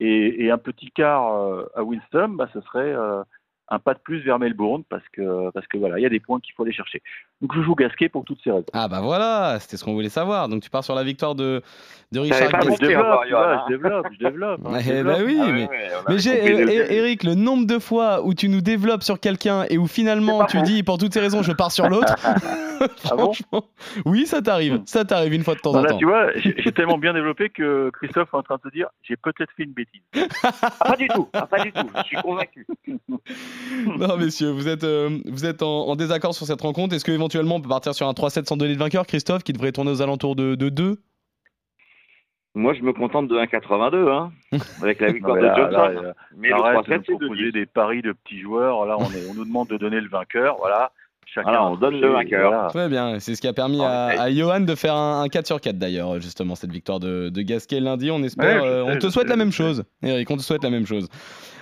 Et, 0.00 0.44
et, 0.44 0.50
un 0.50 0.58
petit 0.58 0.90
quart 0.90 1.32
euh, 1.34 1.66
à 1.74 1.82
Winston, 1.82 2.28
bah, 2.30 2.48
ce 2.52 2.60
serait 2.62 2.92
euh, 2.92 3.22
un 3.68 3.78
pas 3.78 3.94
de 3.94 4.00
plus 4.00 4.20
vers 4.20 4.38
Melbourne 4.38 4.84
parce 4.88 5.08
que 5.10 5.50
parce 5.50 5.66
que 5.68 5.78
voilà, 5.78 5.98
il 5.98 6.02
y 6.02 6.06
a 6.06 6.10
des 6.10 6.20
points 6.20 6.40
qu'il 6.40 6.54
faut 6.54 6.64
aller 6.64 6.72
chercher. 6.72 7.02
Donc 7.42 7.54
je 7.54 7.60
joue 7.60 7.74
Gasquet 7.74 8.08
pour 8.08 8.24
toutes 8.24 8.38
ces 8.42 8.50
raisons. 8.50 8.64
Ah 8.72 8.88
bah 8.88 9.00
voilà, 9.02 9.58
c'était 9.60 9.76
ce 9.76 9.84
qu'on 9.84 9.92
voulait 9.92 10.08
savoir. 10.08 10.48
Donc 10.48 10.62
tu 10.62 10.70
pars 10.70 10.82
sur 10.82 10.94
la 10.94 11.04
victoire 11.04 11.34
de 11.34 11.62
de 12.12 12.20
Richard 12.20 12.50
Gasquet. 12.50 12.76
Je 12.80 12.86
développe, 12.86 13.20
tu 13.26 13.30
vois, 13.30 13.64
je 13.66 13.72
développe, 13.72 14.06
je 14.12 14.18
développe. 14.18 14.60
Hein, 14.64 14.72
eh 14.78 14.82
je 14.82 14.92
développe. 14.92 15.18
bah 15.18 15.24
oui, 15.26 15.38
Ah, 15.40 15.46
mais, 15.46 15.52
ouais, 15.52 15.68
ouais, 15.68 15.88
mais 16.08 16.18
j'ai 16.18 16.94
Eric, 16.96 17.24
le 17.24 17.34
nombre 17.34 17.66
de 17.66 17.78
fois 17.78 18.24
où 18.24 18.32
tu 18.32 18.48
nous 18.48 18.62
développes 18.62 19.02
sur 19.02 19.20
quelqu'un 19.20 19.64
et 19.68 19.76
où 19.76 19.86
finalement 19.86 20.44
tu 20.46 20.62
dis 20.62 20.82
pour 20.82 20.96
toutes 20.96 21.12
ces 21.12 21.20
raisons 21.20 21.42
je 21.42 21.52
pars 21.52 21.72
sur 21.72 21.88
l'autre. 21.88 22.14
ah 23.10 23.16
bon 23.16 23.32
oui, 24.04 24.26
ça 24.26 24.42
t'arrive, 24.42 24.82
ça 24.86 25.04
t'arrive 25.04 25.32
une 25.32 25.44
fois 25.44 25.54
de 25.54 25.60
temps 25.60 25.72
non, 25.72 25.80
en 25.80 25.82
là, 25.82 25.90
temps. 25.90 25.98
Tu 25.98 26.04
vois, 26.04 26.30
j'ai 26.36 26.72
tellement 26.72 26.98
bien 26.98 27.14
développé 27.14 27.48
que 27.48 27.90
Christophe 27.90 28.28
est 28.32 28.36
en 28.36 28.42
train 28.42 28.56
de 28.56 28.62
se 28.62 28.74
dire 28.74 28.88
j'ai 29.02 29.16
peut-être 29.16 29.50
fait 29.56 29.64
une 29.64 29.72
bêtise. 29.72 30.02
ah, 30.42 30.84
pas 30.84 30.96
du 30.96 31.08
tout, 31.08 31.28
ah, 31.32 31.46
pas 31.46 31.62
du 31.62 31.72
tout, 31.72 31.88
je 31.96 32.02
suis 32.02 32.16
convaincu. 32.16 32.66
non, 33.86 34.16
messieurs, 34.16 34.50
vous 34.50 34.68
êtes, 34.68 34.84
euh, 34.84 35.18
vous 35.26 35.44
êtes 35.44 35.62
en, 35.62 35.88
en, 35.88 35.96
désaccord 35.96 36.34
sur 36.34 36.46
cette 36.46 36.60
rencontre. 36.60 36.94
Est-ce 36.94 37.04
qu'éventuellement 37.28 37.56
on 37.56 37.60
peut 37.60 37.68
partir 37.68 37.94
sur 37.94 38.08
un 38.08 38.12
3-7 38.12 38.46
sans 38.46 38.56
donner 38.56 38.74
de 38.74 38.78
vainqueur, 38.78 39.06
Christophe, 39.06 39.42
qui 39.42 39.52
devrait 39.52 39.72
tourner 39.72 39.90
aux 39.90 40.02
alentours 40.02 40.36
de, 40.36 40.54
de 40.54 40.68
2 40.68 40.98
moi, 42.58 42.72
je 42.72 42.80
me 42.80 42.94
contente 42.94 43.28
de 43.28 43.36
1,82 43.36 44.10
hein, 44.10 44.32
avec 44.82 44.98
la 45.02 45.12
victoire 45.12 45.36
non, 45.36 45.42
de 45.42 45.54
Johnson. 45.54 46.14
Mais 46.38 46.50
arrête 46.52 46.88
le 46.88 46.96
3-7, 46.96 47.02
c'est 47.04 47.12
de 47.12 47.18
proposer 47.18 47.52
des 47.52 47.66
paris 47.66 48.00
de 48.00 48.12
petits 48.12 48.40
joueurs. 48.40 48.86
Là, 48.86 48.96
on, 48.98 49.10
est, 49.10 49.28
on 49.30 49.34
nous 49.34 49.44
demande 49.44 49.68
de 49.68 49.76
donner 49.76 50.00
le 50.00 50.08
vainqueur. 50.08 50.56
Voilà. 50.56 50.90
Chacun 51.36 51.50
Voilà, 51.50 51.66
on 51.66 51.76
donne 51.76 52.00
le 52.00 52.08
vainqueur. 52.12 52.68
Très 52.68 52.88
bien, 52.88 53.20
c'est 53.20 53.34
ce 53.34 53.42
qui 53.42 53.46
a 53.46 53.52
permis 53.52 53.78
En 53.78 53.84
à, 53.84 54.30
Johan 54.32 54.60
de 54.60 54.74
faire 54.74 54.94
un, 54.94 55.20
un 55.20 55.28
4 55.28 55.46
sur 55.46 55.60
4 55.60 55.76
d'ailleurs, 55.76 56.18
justement, 56.18 56.54
cette 56.54 56.72
victoire 56.72 56.98
de, 56.98 57.28
de 57.28 57.42
Gasquet 57.42 57.78
lundi. 57.78 58.10
On 58.10 58.22
espère, 58.22 58.62
Ouais, 58.62 58.68
euh, 58.68 58.84
on 58.86 58.98
te 58.98 59.10
souhaite 59.10 59.28
la 59.28 59.36
même 59.36 59.52
chose, 59.52 59.84
Eric, 60.02 60.30
on 60.30 60.38
te 60.38 60.42
souhaite 60.42 60.64
la 60.64 60.70
même 60.70 60.86
chose. 60.86 61.08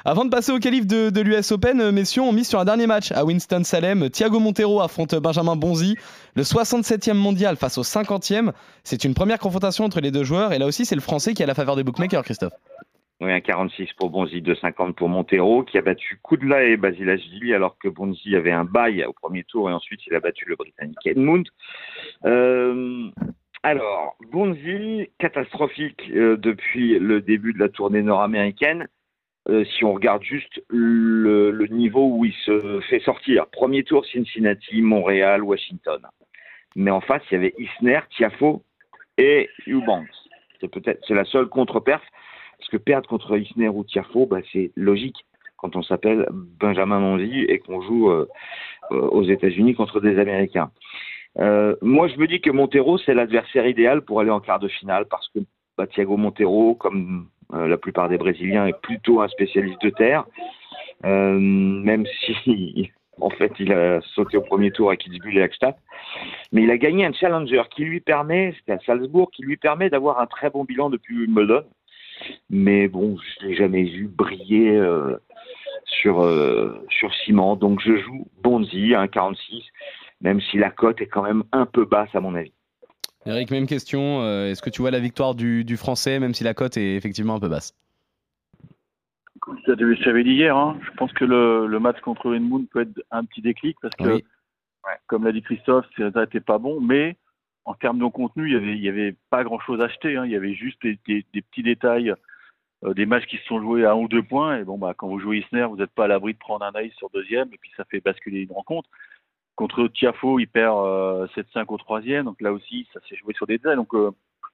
Avant 0.04 0.24
de 0.24 0.30
passer 0.30 0.52
au 0.52 0.60
qualif 0.60 0.86
de, 0.86 1.10
de 1.10 1.20
l'US 1.20 1.50
Open, 1.50 1.80
euh, 1.80 1.90
messieurs, 1.90 2.22
on 2.22 2.32
mise 2.32 2.48
sur 2.48 2.60
un 2.60 2.64
dernier 2.64 2.86
match 2.86 3.10
à 3.10 3.24
Winston-Salem. 3.24 4.10
Thiago 4.10 4.38
Montero 4.38 4.80
affronte 4.80 5.16
Benjamin 5.16 5.56
Bonzi, 5.56 5.96
le 6.36 6.44
67e 6.44 7.14
mondial 7.14 7.56
face 7.56 7.76
au 7.76 7.82
50e. 7.82 8.52
C'est 8.84 9.02
une 9.04 9.14
première 9.14 9.40
confrontation 9.40 9.84
entre 9.84 10.00
les 10.00 10.12
deux 10.12 10.22
joueurs 10.22 10.52
et 10.52 10.58
là 10.58 10.66
aussi, 10.66 10.84
c'est 10.84 10.94
le 10.94 11.00
français 11.00 11.34
qui 11.34 11.42
a 11.42 11.46
la 11.46 11.54
faveur 11.54 11.74
des 11.74 11.82
bookmakers, 11.82 12.22
Christophe. 12.22 12.52
Oui, 13.21 13.30
un 13.30 13.40
46 13.40 13.92
pour 13.92 14.11
Bonzi, 14.11 14.42
2,50 14.42 14.94
pour 14.94 15.09
Montero, 15.09 15.62
qui 15.62 15.78
a 15.78 15.83
battu 15.83 16.18
Koudla 16.23 16.64
et 16.64 16.76
Basilashvili, 16.76 17.54
alors 17.54 17.78
que 17.78 17.88
Bonzi 17.88 18.35
avait 18.35 18.50
un 18.50 18.64
bail 18.64 19.04
au 19.04 19.12
premier 19.12 19.44
tour 19.44 19.71
et 19.71 19.73
ensuite 19.73 20.04
il 20.06 20.14
a 20.14 20.21
battu 20.21 20.47
le 20.49 20.56
Britannique 20.56 21.06
Edmund. 21.06 21.47
Euh, 22.25 23.09
alors, 23.62 24.16
Bonzi, 24.33 25.09
catastrophique 25.18 26.11
euh, 26.11 26.37
depuis 26.37 26.99
le 26.99 27.21
début 27.21 27.52
de 27.52 27.59
la 27.61 27.68
tournée 27.68 28.02
nord-américaine. 28.02 28.88
Euh, 29.49 29.64
si 29.64 29.85
on 29.85 29.92
regarde 29.92 30.23
juste 30.23 30.62
le, 30.68 31.66
niveau 31.71 32.16
où 32.16 32.25
il 32.25 32.33
se 32.44 32.80
fait 32.88 33.00
sortir. 33.00 33.47
Premier 33.47 33.85
tour, 33.85 34.04
Cincinnati, 34.06 34.80
Montréal, 34.83 35.42
Washington. 35.42 36.00
Mais 36.76 36.90
en 36.90 37.00
face, 37.00 37.23
il 37.30 37.35
y 37.35 37.37
avait 37.37 37.54
Isner, 37.59 38.00
Tiafo 38.16 38.62
et 39.18 39.49
Eubanks. 39.68 40.09
C'est 40.61 40.68
peut-être 40.68 41.09
la 41.12 41.25
seule 41.25 41.47
contre-perf. 41.47 42.02
Parce 42.64 42.71
que 42.71 42.76
perdre 42.78 43.06
contre 43.06 43.37
Isner 43.37 43.68
ou 43.68 43.85
Tiafo, 43.85 44.25
bah, 44.25 44.38
c'est 44.50 44.73
logique 44.75 45.26
quand 45.59 45.76
on 45.76 45.83
s'appelle 45.83 46.26
Benjamin 46.33 46.99
Monzi 46.99 47.40
et 47.40 47.59
qu'on 47.59 47.83
joue 47.83 48.11
euh, 48.11 48.26
euh, 48.90 49.00
aux 49.09 49.23
États-Unis 49.23 49.75
contre 49.75 50.00
des 50.00 50.18
Américains. 50.18 50.71
Euh, 51.38 51.76
moi, 51.83 52.09
je 52.09 52.16
me 52.16 52.26
dis 52.26 52.40
que 52.40 52.49
Montero, 52.49 52.97
c'est 52.97 53.12
l'adversaire 53.12 53.66
idéal 53.66 54.00
pour 54.00 54.21
aller 54.21 54.30
en 54.30 54.40
quart 54.40 54.61
de 54.61 54.68
finale 54.68 55.04
parce 55.11 55.28
que 55.28 55.40
bah, 55.76 55.87
Thiago 55.87 56.16
Montero, 56.16 56.75
comme 56.75 57.28
la 57.52 57.76
plupart 57.76 58.09
des 58.09 58.16
Brésiliens, 58.16 58.66
est 58.66 58.80
plutôt 58.80 59.21
un 59.21 59.28
spécialiste 59.28 59.83
de 59.83 59.90
terre. 59.90 60.25
Même 61.02 62.06
si, 62.25 62.90
en 63.21 63.28
fait, 63.28 63.52
il 63.59 63.75
a 63.75 64.00
sauté 64.14 64.38
au 64.38 64.42
premier 64.42 64.71
tour 64.71 64.88
à 64.88 64.97
Kitzbühel 64.97 65.37
et 65.37 65.42
Axtat. 65.42 65.76
Mais 66.50 66.62
il 66.62 66.71
a 66.71 66.78
gagné 66.78 67.04
un 67.04 67.12
challenger 67.12 67.64
qui 67.76 67.85
lui 67.85 68.00
permet, 68.00 68.54
c'était 68.56 68.73
à 68.73 68.78
Salzbourg, 68.87 69.30
qui 69.33 69.42
lui 69.42 69.59
permet 69.59 69.90
d'avoir 69.90 70.18
un 70.18 70.26
très 70.26 70.49
bon 70.49 70.64
bilan 70.64 70.88
depuis 70.88 71.26
Wimbledon. 71.26 71.64
Mais 72.50 72.88
bon, 72.88 73.16
je 73.18 73.47
l'ai 73.47 73.54
jamais 73.56 73.85
vu 73.85 74.06
briller 74.06 74.76
euh, 74.76 75.16
sur, 75.85 76.23
euh, 76.23 76.85
sur 76.90 77.12
ciment. 77.14 77.56
Donc 77.56 77.80
je 77.80 77.97
joue 77.99 78.26
Bonzi 78.42 78.94
à 78.94 79.04
1,46, 79.06 79.62
même 80.21 80.40
si 80.40 80.59
la 80.59 80.71
cote 80.71 81.00
est 81.00 81.06
quand 81.06 81.23
même 81.23 81.44
un 81.52 81.66
peu 81.66 81.85
basse 81.85 82.14
à 82.14 82.21
mon 82.21 82.35
avis. 82.35 82.52
Eric, 83.26 83.50
même 83.50 83.66
question. 83.66 84.21
euh, 84.21 84.50
Est-ce 84.50 84.61
que 84.62 84.71
tu 84.71 84.83
vois 84.83 84.90
la 84.90 85.00
victoire 85.00 85.35
du, 85.35 85.64
du 85.64 85.76
français, 85.76 86.18
même 86.21 86.35
si 86.35 86.44
la 86.44 86.52
cote 86.54 86.76
est 86.76 86.94
effectivement 86.97 87.35
un 87.37 87.40
peu 87.40 87.49
basse? 87.49 87.75
Ça, 89.66 89.73
Je 89.78 90.04
t'avais 90.04 90.25
dit 90.25 90.33
hier, 90.33 90.56
hein, 90.56 90.78
je 90.85 90.90
pense 90.97 91.12
que 91.12 91.25
le, 91.25 91.66
le 91.66 91.78
match 91.78 92.00
contre 92.00 92.35
Edmund 92.35 92.66
peut 92.71 92.83
être 92.83 93.02
un 93.11 93.25
petit 93.25 93.42
déclic 93.42 93.76
parce 93.83 93.94
que, 93.97 94.14
Oui. 94.14 94.25
comme 95.06 95.25
l'a 95.25 95.33
dit 95.33 95.42
Christophe, 95.42 95.87
ça 95.99 96.11
n'était 96.21 96.40
pas 96.40 96.59
bon, 96.59 96.80
mais 96.80 97.16
en 97.64 97.75
termes 97.75 97.99
de 97.99 98.06
contenu, 98.06 98.47
il 98.49 98.52
y 98.52 98.56
avait, 98.56 98.88
avait 98.88 99.16
pas 99.30 99.44
grand 99.44 99.59
chose 99.61 99.80
à 99.80 99.85
acheter. 99.85 100.16
hein. 100.16 100.25
Il 100.26 100.33
y 100.33 100.37
avait 100.37 100.54
juste 100.54 100.83
des, 100.83 100.97
petits 101.33 101.62
détails, 101.62 102.14
euh, 102.85 102.94
des 102.94 103.06
matchs 103.06 103.26
qui 103.26 103.38
se 103.38 103.44
sont 103.44 103.61
joués 103.61 103.85
à 103.85 103.92
un 103.92 103.94
ou 103.94 104.09
deux 104.09 104.23
points. 104.23 104.59
Et 104.59 104.64
bon, 104.64 104.78
bah, 104.78 104.94
quand 104.97 105.09
vous 105.09 105.18
jouez 105.18 105.38
Isner, 105.38 105.64
vous 105.68 105.76
n'êtes 105.76 105.94
pas 105.94 106.04
à 106.04 106.09
l'abri 106.09 106.35
de 106.35 106.38
prendre 106.38 106.64
un 106.64 106.73
ace 106.73 106.92
sur 106.94 107.11
deuxième, 107.11 107.49
et 107.52 107.59
puis 107.59 107.71
ça 107.76 107.85
fait 107.87 108.00
basculer 108.00 108.42
une 108.42 108.52
rencontre. 108.52 108.88
Contre 109.56 109.87
Tiafo, 109.88 110.38
il 110.40 110.47
perd 110.49 110.76
euh, 110.76 111.26
7-5 111.37 111.66
au 111.68 111.78
troisième, 111.78 112.25
donc 112.25 112.40
là 112.40 112.52
aussi, 112.52 112.88
ça 112.92 113.00
s'est 113.09 113.16
joué 113.16 113.35
sur 113.35 113.47
des 113.47 113.59
détails. 113.59 113.76
Donc 113.76 113.94
euh, 113.94 114.11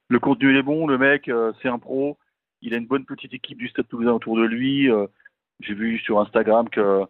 le 0.08 0.18
contenu 0.20 0.56
est 0.58 0.62
bon, 0.62 0.86
le 0.86 0.98
mec, 0.98 1.28
euh, 1.28 1.52
c'est 1.62 1.68
un 1.68 1.78
pro, 1.78 2.18
il 2.60 2.74
a 2.74 2.76
une 2.76 2.86
bonne 2.86 3.06
petite 3.06 3.32
équipe 3.32 3.56
du 3.58 3.68
Stade 3.68 3.88
Toulousain 3.88 4.12
autour 4.12 4.36
de 4.36 4.44
lui. 4.44 4.90
euh, 4.90 5.06
J'ai 5.60 5.74
vu 5.74 5.98
sur 6.00 6.20
Instagram 6.20 6.68
que 6.68 7.02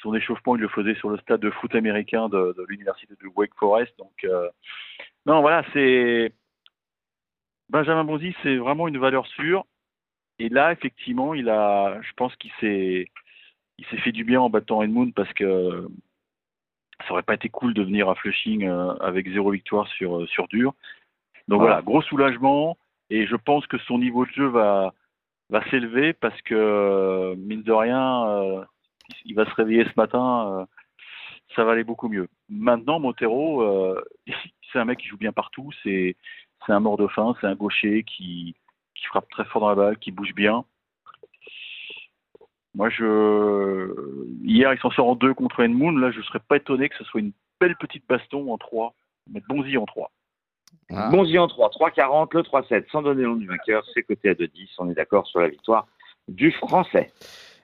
son 0.00 0.14
échauffement, 0.14 0.54
il 0.54 0.60
le 0.62 0.68
faisait 0.68 0.94
sur 0.96 1.08
le 1.08 1.16
stade 1.18 1.40
de 1.40 1.50
foot 1.50 1.74
américain 1.74 2.28
de, 2.28 2.54
de 2.56 2.64
l'université 2.68 3.14
de 3.20 3.28
Wake 3.34 3.54
Forest. 3.58 3.92
Donc, 3.98 4.12
euh, 4.24 4.48
non, 5.26 5.40
voilà, 5.40 5.64
c'est 5.72 6.32
Benjamin 7.70 8.04
Bonzi, 8.04 8.34
c'est 8.42 8.56
vraiment 8.56 8.88
une 8.88 8.98
valeur 8.98 9.26
sûre. 9.26 9.64
Et 10.38 10.48
là, 10.48 10.72
effectivement, 10.72 11.34
il 11.34 11.48
a, 11.48 12.00
je 12.02 12.12
pense 12.14 12.34
qu'il 12.36 12.50
s'est, 12.60 13.10
il 13.78 13.86
s'est 13.86 13.98
fait 13.98 14.12
du 14.12 14.24
bien 14.24 14.40
en 14.40 14.50
battant 14.50 14.82
Edmund 14.82 15.14
parce 15.14 15.32
que 15.32 15.88
ça 17.06 17.12
aurait 17.12 17.22
pas 17.22 17.34
été 17.34 17.48
cool 17.48 17.74
de 17.74 17.82
venir 17.82 18.08
à 18.08 18.14
Flushing 18.14 18.64
euh, 18.64 18.94
avec 19.00 19.28
zéro 19.32 19.50
victoire 19.50 19.88
sur 19.88 20.20
euh, 20.20 20.26
sur 20.26 20.46
dur. 20.48 20.74
Donc 21.48 21.60
Voilà. 21.60 21.76
voilà, 21.76 21.82
gros 21.82 22.02
soulagement. 22.02 22.76
Et 23.10 23.26
je 23.26 23.36
pense 23.36 23.66
que 23.66 23.78
son 23.78 23.98
niveau 23.98 24.26
de 24.26 24.30
jeu 24.32 24.46
va 24.46 24.92
va 25.50 25.64
s'élever 25.70 26.12
parce 26.12 26.40
que 26.42 27.34
mine 27.36 27.62
de 27.62 27.72
rien, 27.72 28.26
euh, 28.28 28.64
il 29.24 29.34
va 29.34 29.44
se 29.44 29.54
réveiller 29.54 29.84
ce 29.84 29.92
matin, 29.96 30.66
ça 31.54 31.64
va 31.64 31.72
aller 31.72 31.84
beaucoup 31.84 32.08
mieux. 32.08 32.28
Maintenant, 32.48 33.00
Montero, 33.00 33.62
euh, 33.62 34.02
c'est 34.72 34.78
un 34.78 34.84
mec 34.84 34.98
qui 34.98 35.08
joue 35.08 35.16
bien 35.16 35.32
partout, 35.32 35.70
c'est 35.82 36.16
c'est 36.66 36.72
un 36.72 36.80
mort 36.80 36.96
de 36.96 37.06
faim, 37.06 37.34
c'est 37.40 37.46
un 37.46 37.54
gaucher 37.54 38.04
qui 38.04 38.54
qui 38.94 39.06
frappe 39.06 39.28
très 39.30 39.44
fort 39.44 39.60
dans 39.60 39.68
la 39.68 39.74
balle, 39.74 39.98
qui 39.98 40.12
bouge 40.12 40.34
bien. 40.34 40.64
Moi, 42.74 42.90
je 42.90 43.94
hier, 44.42 44.72
il 44.72 44.80
s'en 44.80 44.90
sort 44.90 45.08
en 45.08 45.14
deux 45.14 45.34
contre 45.34 45.60
Edmund. 45.60 45.98
Là, 45.98 46.10
je 46.10 46.20
serais 46.22 46.40
pas 46.40 46.56
étonné 46.56 46.88
que 46.88 46.96
ce 46.96 47.04
soit 47.04 47.20
une 47.20 47.32
belle 47.60 47.76
petite 47.76 48.06
baston 48.08 48.52
en 48.52 48.58
trois, 48.58 48.94
mettre 49.30 49.46
Bonzi 49.48 49.76
en 49.76 49.86
trois. 49.86 50.10
Ah. 50.90 51.08
Bonzi 51.10 51.38
en 51.38 51.48
3, 51.48 51.70
3,40, 51.70 52.28
le 52.34 52.42
3,7, 52.42 52.90
sans 52.90 53.02
donner 53.02 53.22
le 53.22 53.28
nom 53.28 53.36
du 53.36 53.46
vainqueur, 53.46 53.84
c'est 53.94 54.02
coté 54.02 54.30
à 54.30 54.34
2,10. 54.34 54.68
On 54.78 54.90
est 54.90 54.94
d'accord 54.94 55.26
sur 55.26 55.40
la 55.40 55.48
victoire 55.48 55.86
du 56.28 56.52
français. 56.52 57.12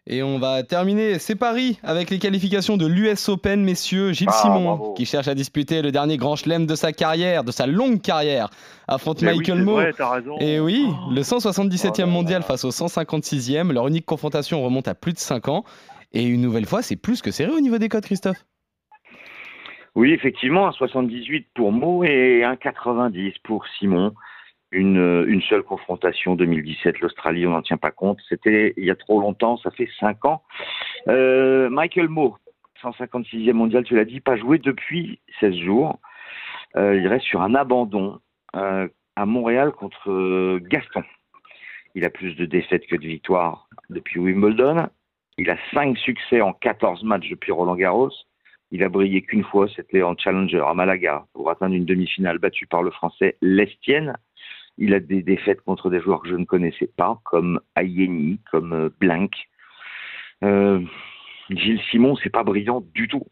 Et 0.06 0.22
on 0.22 0.38
va 0.38 0.62
terminer 0.62 1.18
ces 1.18 1.36
paris 1.36 1.78
avec 1.82 2.10
les 2.10 2.18
qualifications 2.18 2.76
de 2.76 2.86
l'US 2.86 3.28
Open, 3.28 3.62
messieurs. 3.62 4.12
Gilles 4.12 4.28
Ah, 4.30 4.40
Simon, 4.42 4.64
bravo. 4.64 4.94
qui 4.94 5.04
cherche 5.06 5.28
à 5.28 5.34
disputer 5.34 5.82
le 5.82 5.92
dernier 5.92 6.16
grand 6.16 6.36
chelem 6.36 6.66
de 6.66 6.74
sa 6.74 6.92
carrière, 6.92 7.44
de 7.44 7.52
sa 7.52 7.66
longue 7.66 8.00
carrière, 8.00 8.48
affronte 8.88 9.22
Mais 9.22 9.32
oui, 9.32 9.38
Michael 9.38 9.62
Moe. 9.62 9.72
vrai, 9.74 9.92
raison. 9.98 10.36
Et 10.40 10.58
oui, 10.58 10.86
Oh. 10.88 11.10
le 11.12 11.22
177e 11.22 11.92
Oh 11.92 12.00
là 12.00 12.06
là. 12.06 12.12
mondial 12.12 12.42
face 12.42 12.64
au 12.64 12.70
156e. 12.70 13.72
Leur 13.72 13.86
unique 13.88 14.06
confrontation 14.06 14.62
remonte 14.62 14.88
à 14.88 14.94
plus 14.94 15.12
de 15.12 15.18
5 15.18 15.48
ans. 15.48 15.64
Et 16.12 16.24
une 16.24 16.40
nouvelle 16.40 16.66
fois, 16.66 16.82
c'est 16.82 16.96
plus 16.96 17.22
que 17.22 17.30
serré 17.30 17.52
au 17.52 17.60
niveau 17.60 17.78
des 17.78 17.88
codes, 17.88 18.04
Christophe. 18.04 18.44
Oui, 19.94 20.12
effectivement, 20.12 20.66
un 20.66 20.72
78 20.72 21.48
pour 21.54 21.72
Mo 21.72 22.04
et 22.04 22.42
un 22.44 22.56
90 22.56 23.34
pour 23.44 23.64
Simon. 23.78 24.12
Une, 24.72 24.98
euh, 24.98 25.24
une 25.26 25.42
seule 25.42 25.62
confrontation 25.62 26.36
2017, 26.36 27.00
l'Australie, 27.00 27.46
on 27.46 27.50
n'en 27.50 27.62
tient 27.62 27.76
pas 27.76 27.90
compte. 27.90 28.20
C'était 28.28 28.72
il 28.76 28.84
y 28.84 28.90
a 28.90 28.94
trop 28.94 29.20
longtemps, 29.20 29.56
ça 29.56 29.70
fait 29.70 29.88
5 29.98 30.24
ans. 30.24 30.42
Euh, 31.08 31.68
Michael 31.70 32.08
Mo, 32.08 32.36
156e 32.82 33.52
mondial, 33.52 33.84
tu 33.84 33.96
l'as 33.96 34.04
dit, 34.04 34.20
pas 34.20 34.36
joué 34.36 34.58
depuis 34.58 35.20
16 35.40 35.56
jours. 35.56 35.98
Euh, 36.76 36.96
il 36.96 37.06
reste 37.08 37.24
sur 37.24 37.42
un 37.42 37.54
abandon 37.54 38.20
à 38.52 39.26
Montréal 39.26 39.70
contre 39.72 40.58
Gaston. 40.58 41.04
Il 41.94 42.04
a 42.04 42.10
plus 42.10 42.34
de 42.34 42.46
défaites 42.46 42.86
que 42.86 42.96
de 42.96 43.06
victoires 43.06 43.68
depuis 43.90 44.18
Wimbledon. 44.18 44.88
Il 45.38 45.50
a 45.50 45.56
5 45.72 45.96
succès 45.98 46.40
en 46.40 46.52
14 46.52 47.04
matchs 47.04 47.28
depuis 47.28 47.52
Roland 47.52 47.76
Garros. 47.76 48.10
Il 48.72 48.84
a 48.84 48.88
brillé 48.88 49.22
qu'une 49.22 49.42
fois, 49.42 49.68
c'était 49.74 50.02
en 50.02 50.16
Challenger 50.16 50.62
à 50.64 50.74
Malaga, 50.74 51.24
pour 51.32 51.50
atteindre 51.50 51.74
une 51.74 51.84
demi-finale 51.84 52.38
battue 52.38 52.66
par 52.66 52.82
le 52.82 52.90
Français 52.90 53.36
Lestienne. 53.42 54.14
Il 54.80 54.94
a 54.94 55.00
des 55.00 55.22
défaites 55.22 55.60
contre 55.60 55.90
des 55.90 56.00
joueurs 56.00 56.22
que 56.22 56.28
je 56.30 56.34
ne 56.34 56.46
connaissais 56.46 56.90
pas, 56.96 57.20
comme 57.24 57.60
Ayeni, 57.76 58.40
comme 58.50 58.72
euh, 58.72 58.88
Blank. 58.98 59.30
Euh, 60.42 60.80
Gilles 61.50 61.82
Simon, 61.90 62.16
c'est 62.16 62.30
pas 62.30 62.44
brillant 62.44 62.82
du 62.94 63.06
tout. 63.06 63.26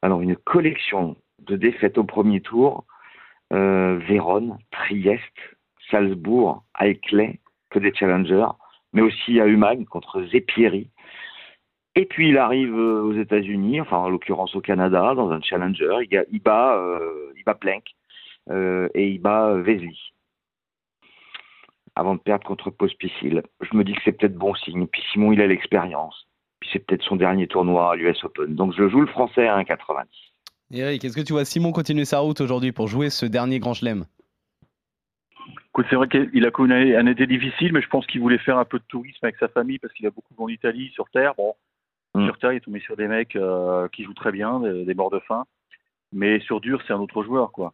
Alors, 0.00 0.22
une 0.22 0.34
collection 0.34 1.16
de 1.40 1.56
défaites 1.56 1.98
au 1.98 2.04
premier 2.04 2.40
tour, 2.40 2.86
euh, 3.52 3.98
Vérone, 4.08 4.56
Trieste, 4.70 5.22
Salzbourg, 5.90 6.64
Alclay, 6.72 7.38
que 7.68 7.78
des 7.78 7.94
challengers, 7.94 8.48
mais 8.94 9.02
aussi 9.02 9.40
à 9.40 9.46
Humagne 9.46 9.84
contre 9.84 10.22
Zepieri. 10.24 10.88
Et 11.96 12.06
puis 12.06 12.30
il 12.30 12.38
arrive 12.38 12.74
aux 12.74 13.12
États-Unis, 13.12 13.82
enfin 13.82 13.98
en 13.98 14.08
l'occurrence 14.08 14.54
au 14.56 14.62
Canada, 14.62 15.14
dans 15.14 15.30
un 15.30 15.42
challenger. 15.42 16.08
Il, 16.30 16.40
bat, 16.40 16.78
euh, 16.78 17.30
il 17.36 17.44
bat 17.44 17.58
et 18.94 19.08
il 19.08 19.18
bat 19.20 19.54
Vesely 19.56 19.98
avant 21.96 22.14
de 22.14 22.20
perdre 22.20 22.46
contre 22.46 22.70
Pospisil. 22.70 23.42
Je 23.60 23.76
me 23.76 23.84
dis 23.84 23.92
que 23.94 24.00
c'est 24.04 24.12
peut-être 24.12 24.36
bon 24.36 24.54
signe. 24.54 24.86
Puis 24.86 25.02
Simon, 25.12 25.32
il 25.32 25.40
a 25.40 25.46
l'expérience. 25.46 26.26
Puis 26.60 26.70
c'est 26.72 26.78
peut-être 26.78 27.02
son 27.02 27.16
dernier 27.16 27.46
tournoi 27.46 27.92
à 27.92 27.96
l'US 27.96 28.22
Open. 28.24 28.54
Donc 28.54 28.72
je 28.76 28.88
joue 28.88 29.00
le 29.00 29.06
français 29.06 29.48
à 29.48 29.58
1,90. 29.60 30.04
Eric, 30.74 31.04
est-ce 31.04 31.16
que 31.16 31.20
tu 31.22 31.32
vois 31.32 31.44
Simon 31.44 31.72
continuer 31.72 32.04
sa 32.04 32.20
route 32.20 32.40
aujourd'hui 32.40 32.72
pour 32.72 32.88
jouer 32.88 33.10
ce 33.10 33.26
dernier 33.26 33.58
grand 33.58 33.74
chelem? 33.74 34.06
Écoute, 35.68 35.86
c'est 35.90 35.96
vrai 35.96 36.08
qu'il 36.08 36.46
a 36.46 36.50
connu 36.50 36.96
un 36.96 37.06
été 37.06 37.26
difficile, 37.26 37.72
mais 37.72 37.82
je 37.82 37.88
pense 37.88 38.06
qu'il 38.06 38.20
voulait 38.20 38.38
faire 38.38 38.58
un 38.58 38.64
peu 38.64 38.78
de 38.78 38.84
tourisme 38.88 39.18
avec 39.22 39.36
sa 39.36 39.48
famille 39.48 39.78
parce 39.78 39.92
qu'il 39.94 40.06
a 40.06 40.10
beaucoup 40.10 40.34
en 40.38 40.48
Italie, 40.48 40.90
sur 40.94 41.08
Terre. 41.10 41.34
Bon, 41.36 41.54
Mm. 42.14 42.26
sur 42.26 42.38
Terre, 42.38 42.52
il 42.52 42.56
est 42.56 42.60
tombé 42.60 42.80
sur 42.80 42.96
des 42.96 43.08
mecs 43.08 43.36
euh, 43.36 43.88
qui 43.88 44.04
jouent 44.04 44.14
très 44.14 44.32
bien, 44.32 44.60
des, 44.60 44.84
des 44.84 44.94
morts 44.94 45.10
de 45.10 45.20
faim. 45.20 45.44
Mais 46.12 46.40
sur 46.40 46.60
dur, 46.60 46.82
c'est 46.86 46.92
un 46.92 47.00
autre 47.00 47.22
joueur, 47.24 47.52
quoi. 47.52 47.72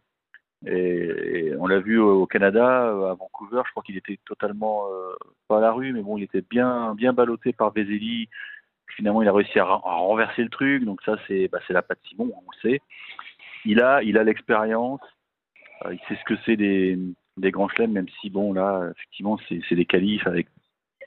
Et, 0.65 1.53
on 1.57 1.67
l'a 1.67 1.79
vu 1.79 1.99
au 1.99 2.25
Canada, 2.25 2.87
euh, 2.87 3.11
à 3.11 3.13
Vancouver, 3.13 3.61
je 3.65 3.71
crois 3.71 3.83
qu'il 3.83 3.97
était 3.97 4.19
totalement 4.25 4.87
euh, 4.91 5.13
pas 5.47 5.57
à 5.57 5.61
la 5.61 5.71
rue, 5.71 5.93
mais 5.93 6.01
bon, 6.01 6.17
il 6.17 6.23
était 6.23 6.43
bien, 6.49 6.93
bien 6.95 7.13
ballotté 7.13 7.53
par 7.53 7.71
Vezeli. 7.71 8.29
Finalement, 8.95 9.21
il 9.21 9.27
a 9.27 9.33
réussi 9.33 9.59
à, 9.59 9.63
renverser 9.63 10.43
le 10.43 10.49
truc. 10.49 10.83
Donc 10.83 11.01
ça, 11.03 11.17
c'est, 11.27 11.47
bah, 11.47 11.59
la 11.69 11.81
patte 11.81 11.99
Simon, 12.09 12.31
on 12.35 12.51
le 12.51 12.69
sait. 12.69 12.81
Il 13.65 13.81
a, 13.81 14.03
il 14.03 14.17
a 14.17 14.23
l'expérience. 14.23 15.01
Euh, 15.85 15.93
il 15.93 15.99
sait 16.07 16.19
ce 16.19 16.25
que 16.25 16.39
c'est 16.45 16.57
des, 16.57 16.97
grands 17.37 17.69
chelems, 17.69 17.93
même 17.93 18.09
si 18.19 18.29
bon, 18.29 18.53
là, 18.53 18.89
effectivement, 18.91 19.39
c'est, 19.47 19.75
des 19.75 19.85
qualifs 19.85 20.27
avec 20.27 20.47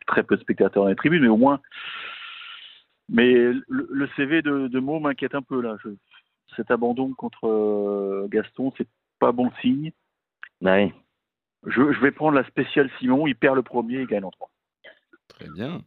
très 0.06 0.22
peu 0.22 0.36
de 0.36 0.42
spectateurs 0.42 0.84
dans 0.84 0.88
les 0.88 0.96
tribunes, 0.96 1.22
mais 1.22 1.28
au 1.28 1.36
moins. 1.36 1.60
Mais 3.08 3.34
le, 3.68 4.08
CV 4.16 4.40
de, 4.40 4.68
de 4.68 4.80
m'inquiète 4.80 5.34
un 5.34 5.42
peu 5.42 5.60
là. 5.60 5.76
Cet 6.56 6.70
abandon 6.70 7.12
contre 7.14 7.46
euh, 7.46 8.28
Gaston, 8.30 8.72
c'est 8.76 8.86
pas 9.22 9.32
bon 9.32 9.50
signe. 9.60 9.92
Oui. 10.62 10.92
Je, 11.66 11.92
je 11.92 12.00
vais 12.00 12.10
prendre 12.10 12.34
la 12.36 12.44
spéciale 12.44 12.90
Simon. 12.98 13.26
Il 13.28 13.36
perd 13.36 13.54
le 13.54 13.62
premier, 13.62 14.00
il 14.00 14.06
gagne 14.06 14.24
en 14.24 14.30
3. 14.32 14.50
Très 15.28 15.48
bien. 15.54 15.82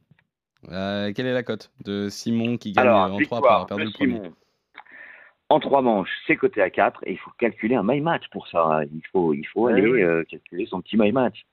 Euh, 0.72 1.12
quelle 1.14 1.28
est 1.28 1.34
la 1.34 1.44
cote 1.44 1.70
de 1.84 2.08
Simon 2.10 2.58
qui 2.58 2.72
gagne 2.72 2.88
Alors, 2.88 3.14
en 3.14 3.20
3 3.20 3.38
après 3.38 3.50
avoir 3.50 3.66
perdu 3.66 3.84
le 3.86 3.92
premier. 3.92 4.22
En 5.50 5.60
trois 5.60 5.82
manches, 5.84 6.10
c'est 6.26 6.38
coté 6.38 6.60
à 6.62 6.70
4 6.72 7.02
et 7.06 7.12
il 7.12 7.20
faut 7.20 7.30
calculer 7.38 7.76
un 7.76 7.84
my 7.84 8.02
match 8.02 8.24
pour 8.32 8.48
ça. 8.48 8.82
Il 8.92 9.04
faut, 9.12 9.34
il 9.34 9.46
faut 9.46 9.66
Ouais, 9.66 9.74
aller 9.74 9.92
oui. 9.92 10.02
euh, 10.02 10.24
calculer 10.24 10.66
son 10.66 10.82
petit 10.82 10.98
my 10.98 11.12
match. 11.12 11.46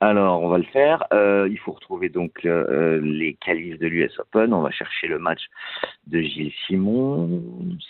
Alors, 0.00 0.42
on 0.42 0.48
va 0.48 0.58
le 0.58 0.64
faire. 0.64 1.04
Euh, 1.12 1.48
il 1.50 1.58
faut 1.58 1.72
retrouver 1.72 2.08
donc 2.08 2.44
euh, 2.44 2.66
euh, 2.68 3.00
les 3.00 3.34
qualifs 3.34 3.78
de 3.78 3.86
l'US 3.86 4.18
Open. 4.18 4.52
On 4.52 4.62
va 4.62 4.70
chercher 4.70 5.06
le 5.06 5.18
match 5.18 5.42
de 6.06 6.20
Gilles 6.20 6.52
Simon. 6.66 7.42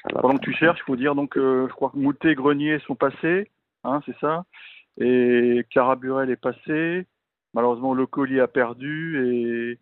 Ça 0.02 0.14
va 0.14 0.20
Pendant 0.20 0.36
que 0.36 0.44
tu 0.44 0.52
cherches, 0.52 0.80
il 0.80 0.84
faut 0.84 0.96
dire 0.96 1.14
donc, 1.14 1.36
euh, 1.36 1.66
je 1.68 1.72
crois 1.72 1.90
que 1.90 1.96
Moutet 1.96 2.32
et 2.32 2.34
Grenier 2.34 2.78
sont 2.86 2.94
passés, 2.94 3.50
hein, 3.84 4.00
c'est 4.06 4.16
ça? 4.18 4.44
Et 4.98 5.64
Clara 5.70 5.96
Burel 5.96 6.30
est 6.30 6.36
passé. 6.36 7.06
Malheureusement, 7.52 7.94
Le 7.94 8.06
Collier 8.06 8.40
a 8.40 8.48
perdu 8.48 9.18
et 9.24 9.78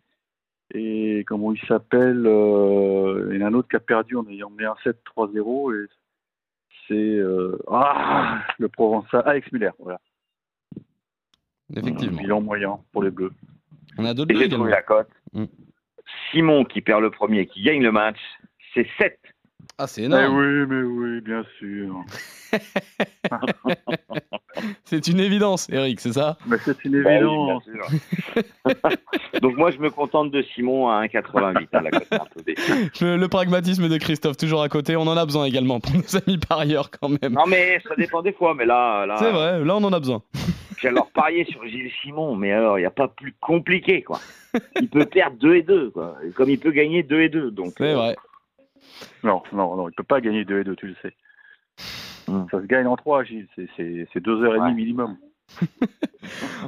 et 0.75 1.23
comment 1.27 1.51
il 1.53 1.59
s'appelle 1.67 2.21
Il 2.23 3.37
y 3.37 3.43
en 3.43 3.45
a 3.45 3.49
un 3.49 3.53
autre 3.53 3.67
qui 3.67 3.75
a 3.75 3.79
perdu 3.79 4.15
en 4.15 4.27
ayant 4.27 4.49
mis 4.49 4.65
un 4.65 4.75
7-3-0 4.83 5.75
et 5.75 5.87
c'est 6.87 7.19
ah 7.67 8.41
le 8.57 8.69
Provençal, 8.69 9.21
Alex 9.25 9.51
Muller, 9.51 9.69
voilà. 9.77 9.99
Effectivement. 11.75 12.21
Bilan 12.21 12.41
moyen 12.41 12.79
pour 12.91 13.03
les 13.03 13.11
Bleus. 13.11 13.31
On 13.97 14.05
a 14.05 14.13
d'autres 14.13 14.35
j'ai 14.35 14.49
trouvé 14.49 14.71
la 14.71 14.81
cote. 14.81 15.07
Simon 16.31 16.65
qui 16.65 16.81
perd 16.81 17.01
le 17.01 17.09
premier 17.11 17.41
et 17.41 17.47
qui 17.47 17.61
gagne 17.63 17.81
le 17.83 17.91
match, 17.91 18.17
c'est 18.73 18.87
7. 18.97 19.19
Ah, 19.77 19.87
c'est 19.87 20.01
Mais 20.01 20.07
énorme. 20.25 20.37
oui, 20.37 20.65
mais 20.67 20.81
oui, 20.83 21.21
bien 21.21 21.43
sûr. 21.57 22.03
C'est 24.85 25.07
une 25.07 25.19
évidence, 25.19 25.67
Eric, 25.71 25.99
c'est 25.99 26.13
ça? 26.13 26.37
Mais 26.45 26.57
c'est 26.63 26.85
une 26.85 27.01
Bah 27.01 27.09
oui, 27.09 27.15
évidence. 27.25 27.63
Donc 29.41 29.57
moi 29.57 29.71
je 29.71 29.79
me 29.79 29.89
contente 29.89 30.29
de 30.31 30.43
Simon 30.53 30.89
à 30.89 31.03
1,88. 31.05 31.67
hein, 32.11 32.89
le, 33.01 33.17
le 33.17 33.27
pragmatisme 33.27 33.89
de 33.89 33.97
Christophe, 33.97 34.37
toujours 34.37 34.61
à 34.61 34.69
côté. 34.69 34.95
On 34.95 35.07
en 35.07 35.17
a 35.17 35.25
besoin 35.25 35.45
également 35.45 35.79
pour 35.79 35.95
nos 35.95 36.15
amis 36.15 36.37
parieurs 36.37 36.91
quand 36.91 37.09
même. 37.09 37.33
Non 37.33 37.45
mais 37.47 37.81
ça 37.87 37.95
dépend 37.95 38.21
des 38.21 38.33
fois, 38.33 38.53
mais 38.53 38.65
là, 38.65 39.07
là 39.07 39.15
C'est 39.17 39.31
vrai, 39.31 39.63
là 39.65 39.75
on 39.75 39.83
en 39.83 39.93
a 39.93 39.99
besoin. 39.99 40.21
Alors 40.85 41.11
parier 41.11 41.45
sur 41.45 41.65
Gilles 41.65 41.91
Simon, 42.01 42.35
mais 42.35 42.51
alors 42.51 42.77
il 42.77 42.81
n'y 42.81 42.87
a 42.87 42.91
pas 42.91 43.07
plus 43.07 43.33
compliqué 43.39 44.01
quoi. 44.01 44.19
Il 44.79 44.89
peut 44.89 45.05
perdre 45.05 45.37
2 45.37 45.55
et 45.55 45.63
2 45.63 45.89
quoi, 45.91 46.17
comme 46.35 46.49
il 46.49 46.59
peut 46.59 46.71
gagner 46.71 47.03
2 47.03 47.21
et 47.21 47.29
2. 47.29 47.51
Donc 47.51 47.73
C'est 47.77 47.91
euh, 47.91 47.95
vrai. 47.95 48.15
Non, 49.23 49.41
non, 49.51 49.75
non, 49.75 49.89
il 49.89 49.93
peut 49.95 50.03
pas 50.03 50.21
gagner 50.21 50.45
2 50.45 50.59
et 50.59 50.63
2, 50.63 50.75
tu 50.75 50.87
le 50.87 50.95
sais. 51.01 51.13
Hmm. 52.27 52.45
Ça 52.51 52.61
se 52.61 52.65
gagne 52.65 52.87
en 52.87 52.95
3, 52.95 53.23
Gilles. 53.23 53.47
C'est- 53.55 53.67
C'est 53.75 54.07
c'est 54.13 54.19
deux 54.21 54.43
heures 54.43 54.55
et 54.55 54.59
demie 54.59 54.69
Ouais. 54.71 54.75
minimum. 54.75 55.17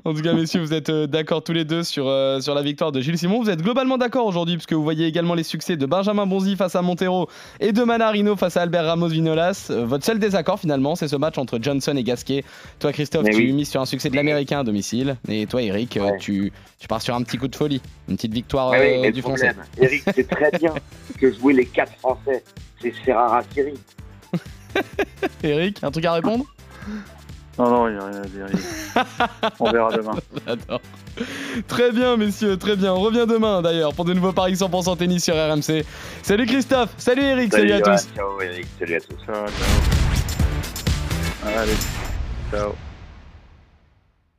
En 0.03 0.13
tout 0.13 0.21
cas, 0.21 0.33
messieurs, 0.33 0.59
vous 0.61 0.73
êtes 0.73 0.89
euh, 0.89 1.07
d'accord 1.07 1.43
tous 1.43 1.53
les 1.53 1.63
deux 1.65 1.83
sur, 1.83 2.07
euh, 2.07 2.39
sur 2.39 2.53
la 2.53 2.61
victoire 2.61 2.91
de 2.91 2.99
Gilles 3.01 3.17
Simon. 3.17 3.41
Vous 3.41 3.49
êtes 3.49 3.61
globalement 3.61 3.97
d'accord 3.97 4.25
aujourd'hui, 4.25 4.55
puisque 4.55 4.73
vous 4.73 4.83
voyez 4.83 5.07
également 5.07 5.33
les 5.33 5.43
succès 5.43 5.77
de 5.77 5.85
Benjamin 5.85 6.25
Bonzi 6.25 6.55
face 6.55 6.75
à 6.75 6.81
Montero 6.81 7.29
et 7.59 7.71
de 7.71 7.83
Manarino 7.83 8.35
face 8.35 8.57
à 8.57 8.61
Albert 8.61 8.85
Ramos 8.85 9.07
Vinolas. 9.07 9.67
Euh, 9.71 9.85
votre 9.85 10.05
seul 10.05 10.19
désaccord, 10.19 10.59
finalement, 10.59 10.95
c'est 10.95 11.07
ce 11.07 11.15
match 11.15 11.37
entre 11.37 11.57
Johnson 11.61 11.95
et 11.95 12.03
Gasquet. 12.03 12.43
Toi, 12.79 12.91
Christophe, 12.91 13.23
Mais 13.23 13.31
tu 13.31 13.37
oui. 13.37 13.53
mises 13.53 13.69
sur 13.69 13.81
un 13.81 13.85
succès 13.85 14.09
de 14.09 14.15
l'Américain 14.15 14.59
à 14.59 14.63
domicile. 14.63 15.15
Et 15.29 15.47
toi, 15.47 15.61
Eric, 15.61 15.97
euh, 15.97 16.11
tu, 16.19 16.51
tu 16.77 16.87
pars 16.87 17.01
sur 17.01 17.15
un 17.15 17.23
petit 17.23 17.37
coup 17.37 17.47
de 17.47 17.55
folie. 17.55 17.81
Une 18.09 18.17
petite 18.17 18.33
victoire 18.33 18.73
Ah 18.75 18.79
oui, 18.79 19.11
du 19.11 19.21
Français. 19.21 19.51
Eric, 19.81 20.03
c'est 20.13 20.27
très 20.29 20.51
bien 20.59 20.73
que 21.19 21.31
jouer 21.33 21.53
les 21.53 21.65
4 21.65 21.93
Français, 21.99 22.43
c'est 22.81 22.91
faire 22.91 23.41
Thierry. 23.51 23.73
Eric, 25.43 25.83
un 25.83 25.91
truc 25.91 26.05
à 26.05 26.13
répondre? 26.13 26.45
Non, 27.57 27.69
non, 27.69 27.87
il 27.87 27.93
n'y 27.93 27.99
a 27.99 28.05
rien 28.05 28.21
à 28.21 28.25
dire. 28.25 28.45
On 29.59 29.71
verra 29.71 29.91
demain. 29.91 30.15
J'adore. 30.45 30.81
Très 31.67 31.91
bien, 31.91 32.17
messieurs, 32.17 32.57
très 32.57 32.75
bien. 32.75 32.93
On 32.93 32.99
revient 32.99 33.25
demain 33.27 33.61
d'ailleurs 33.61 33.93
pour 33.93 34.03
de 34.03 34.13
nouveaux 34.13 34.33
paris 34.33 34.53
100% 34.53 34.97
tennis 34.97 35.23
sur 35.23 35.35
RMC. 35.35 35.85
Salut 36.21 36.45
Christophe, 36.45 36.89
salut 36.97 37.23
Eric, 37.23 37.53
salut, 37.53 37.71
à 37.71 37.79
tous. 37.79 38.09
Ciao 38.13 38.41
Eric, 38.41 38.67
salut 38.77 38.95
à 38.95 38.99
tous. 38.99 39.15
Ciao, 39.25 39.45
ciao. 39.45 39.53
Allez, 41.55 41.77
ciao. 42.51 42.75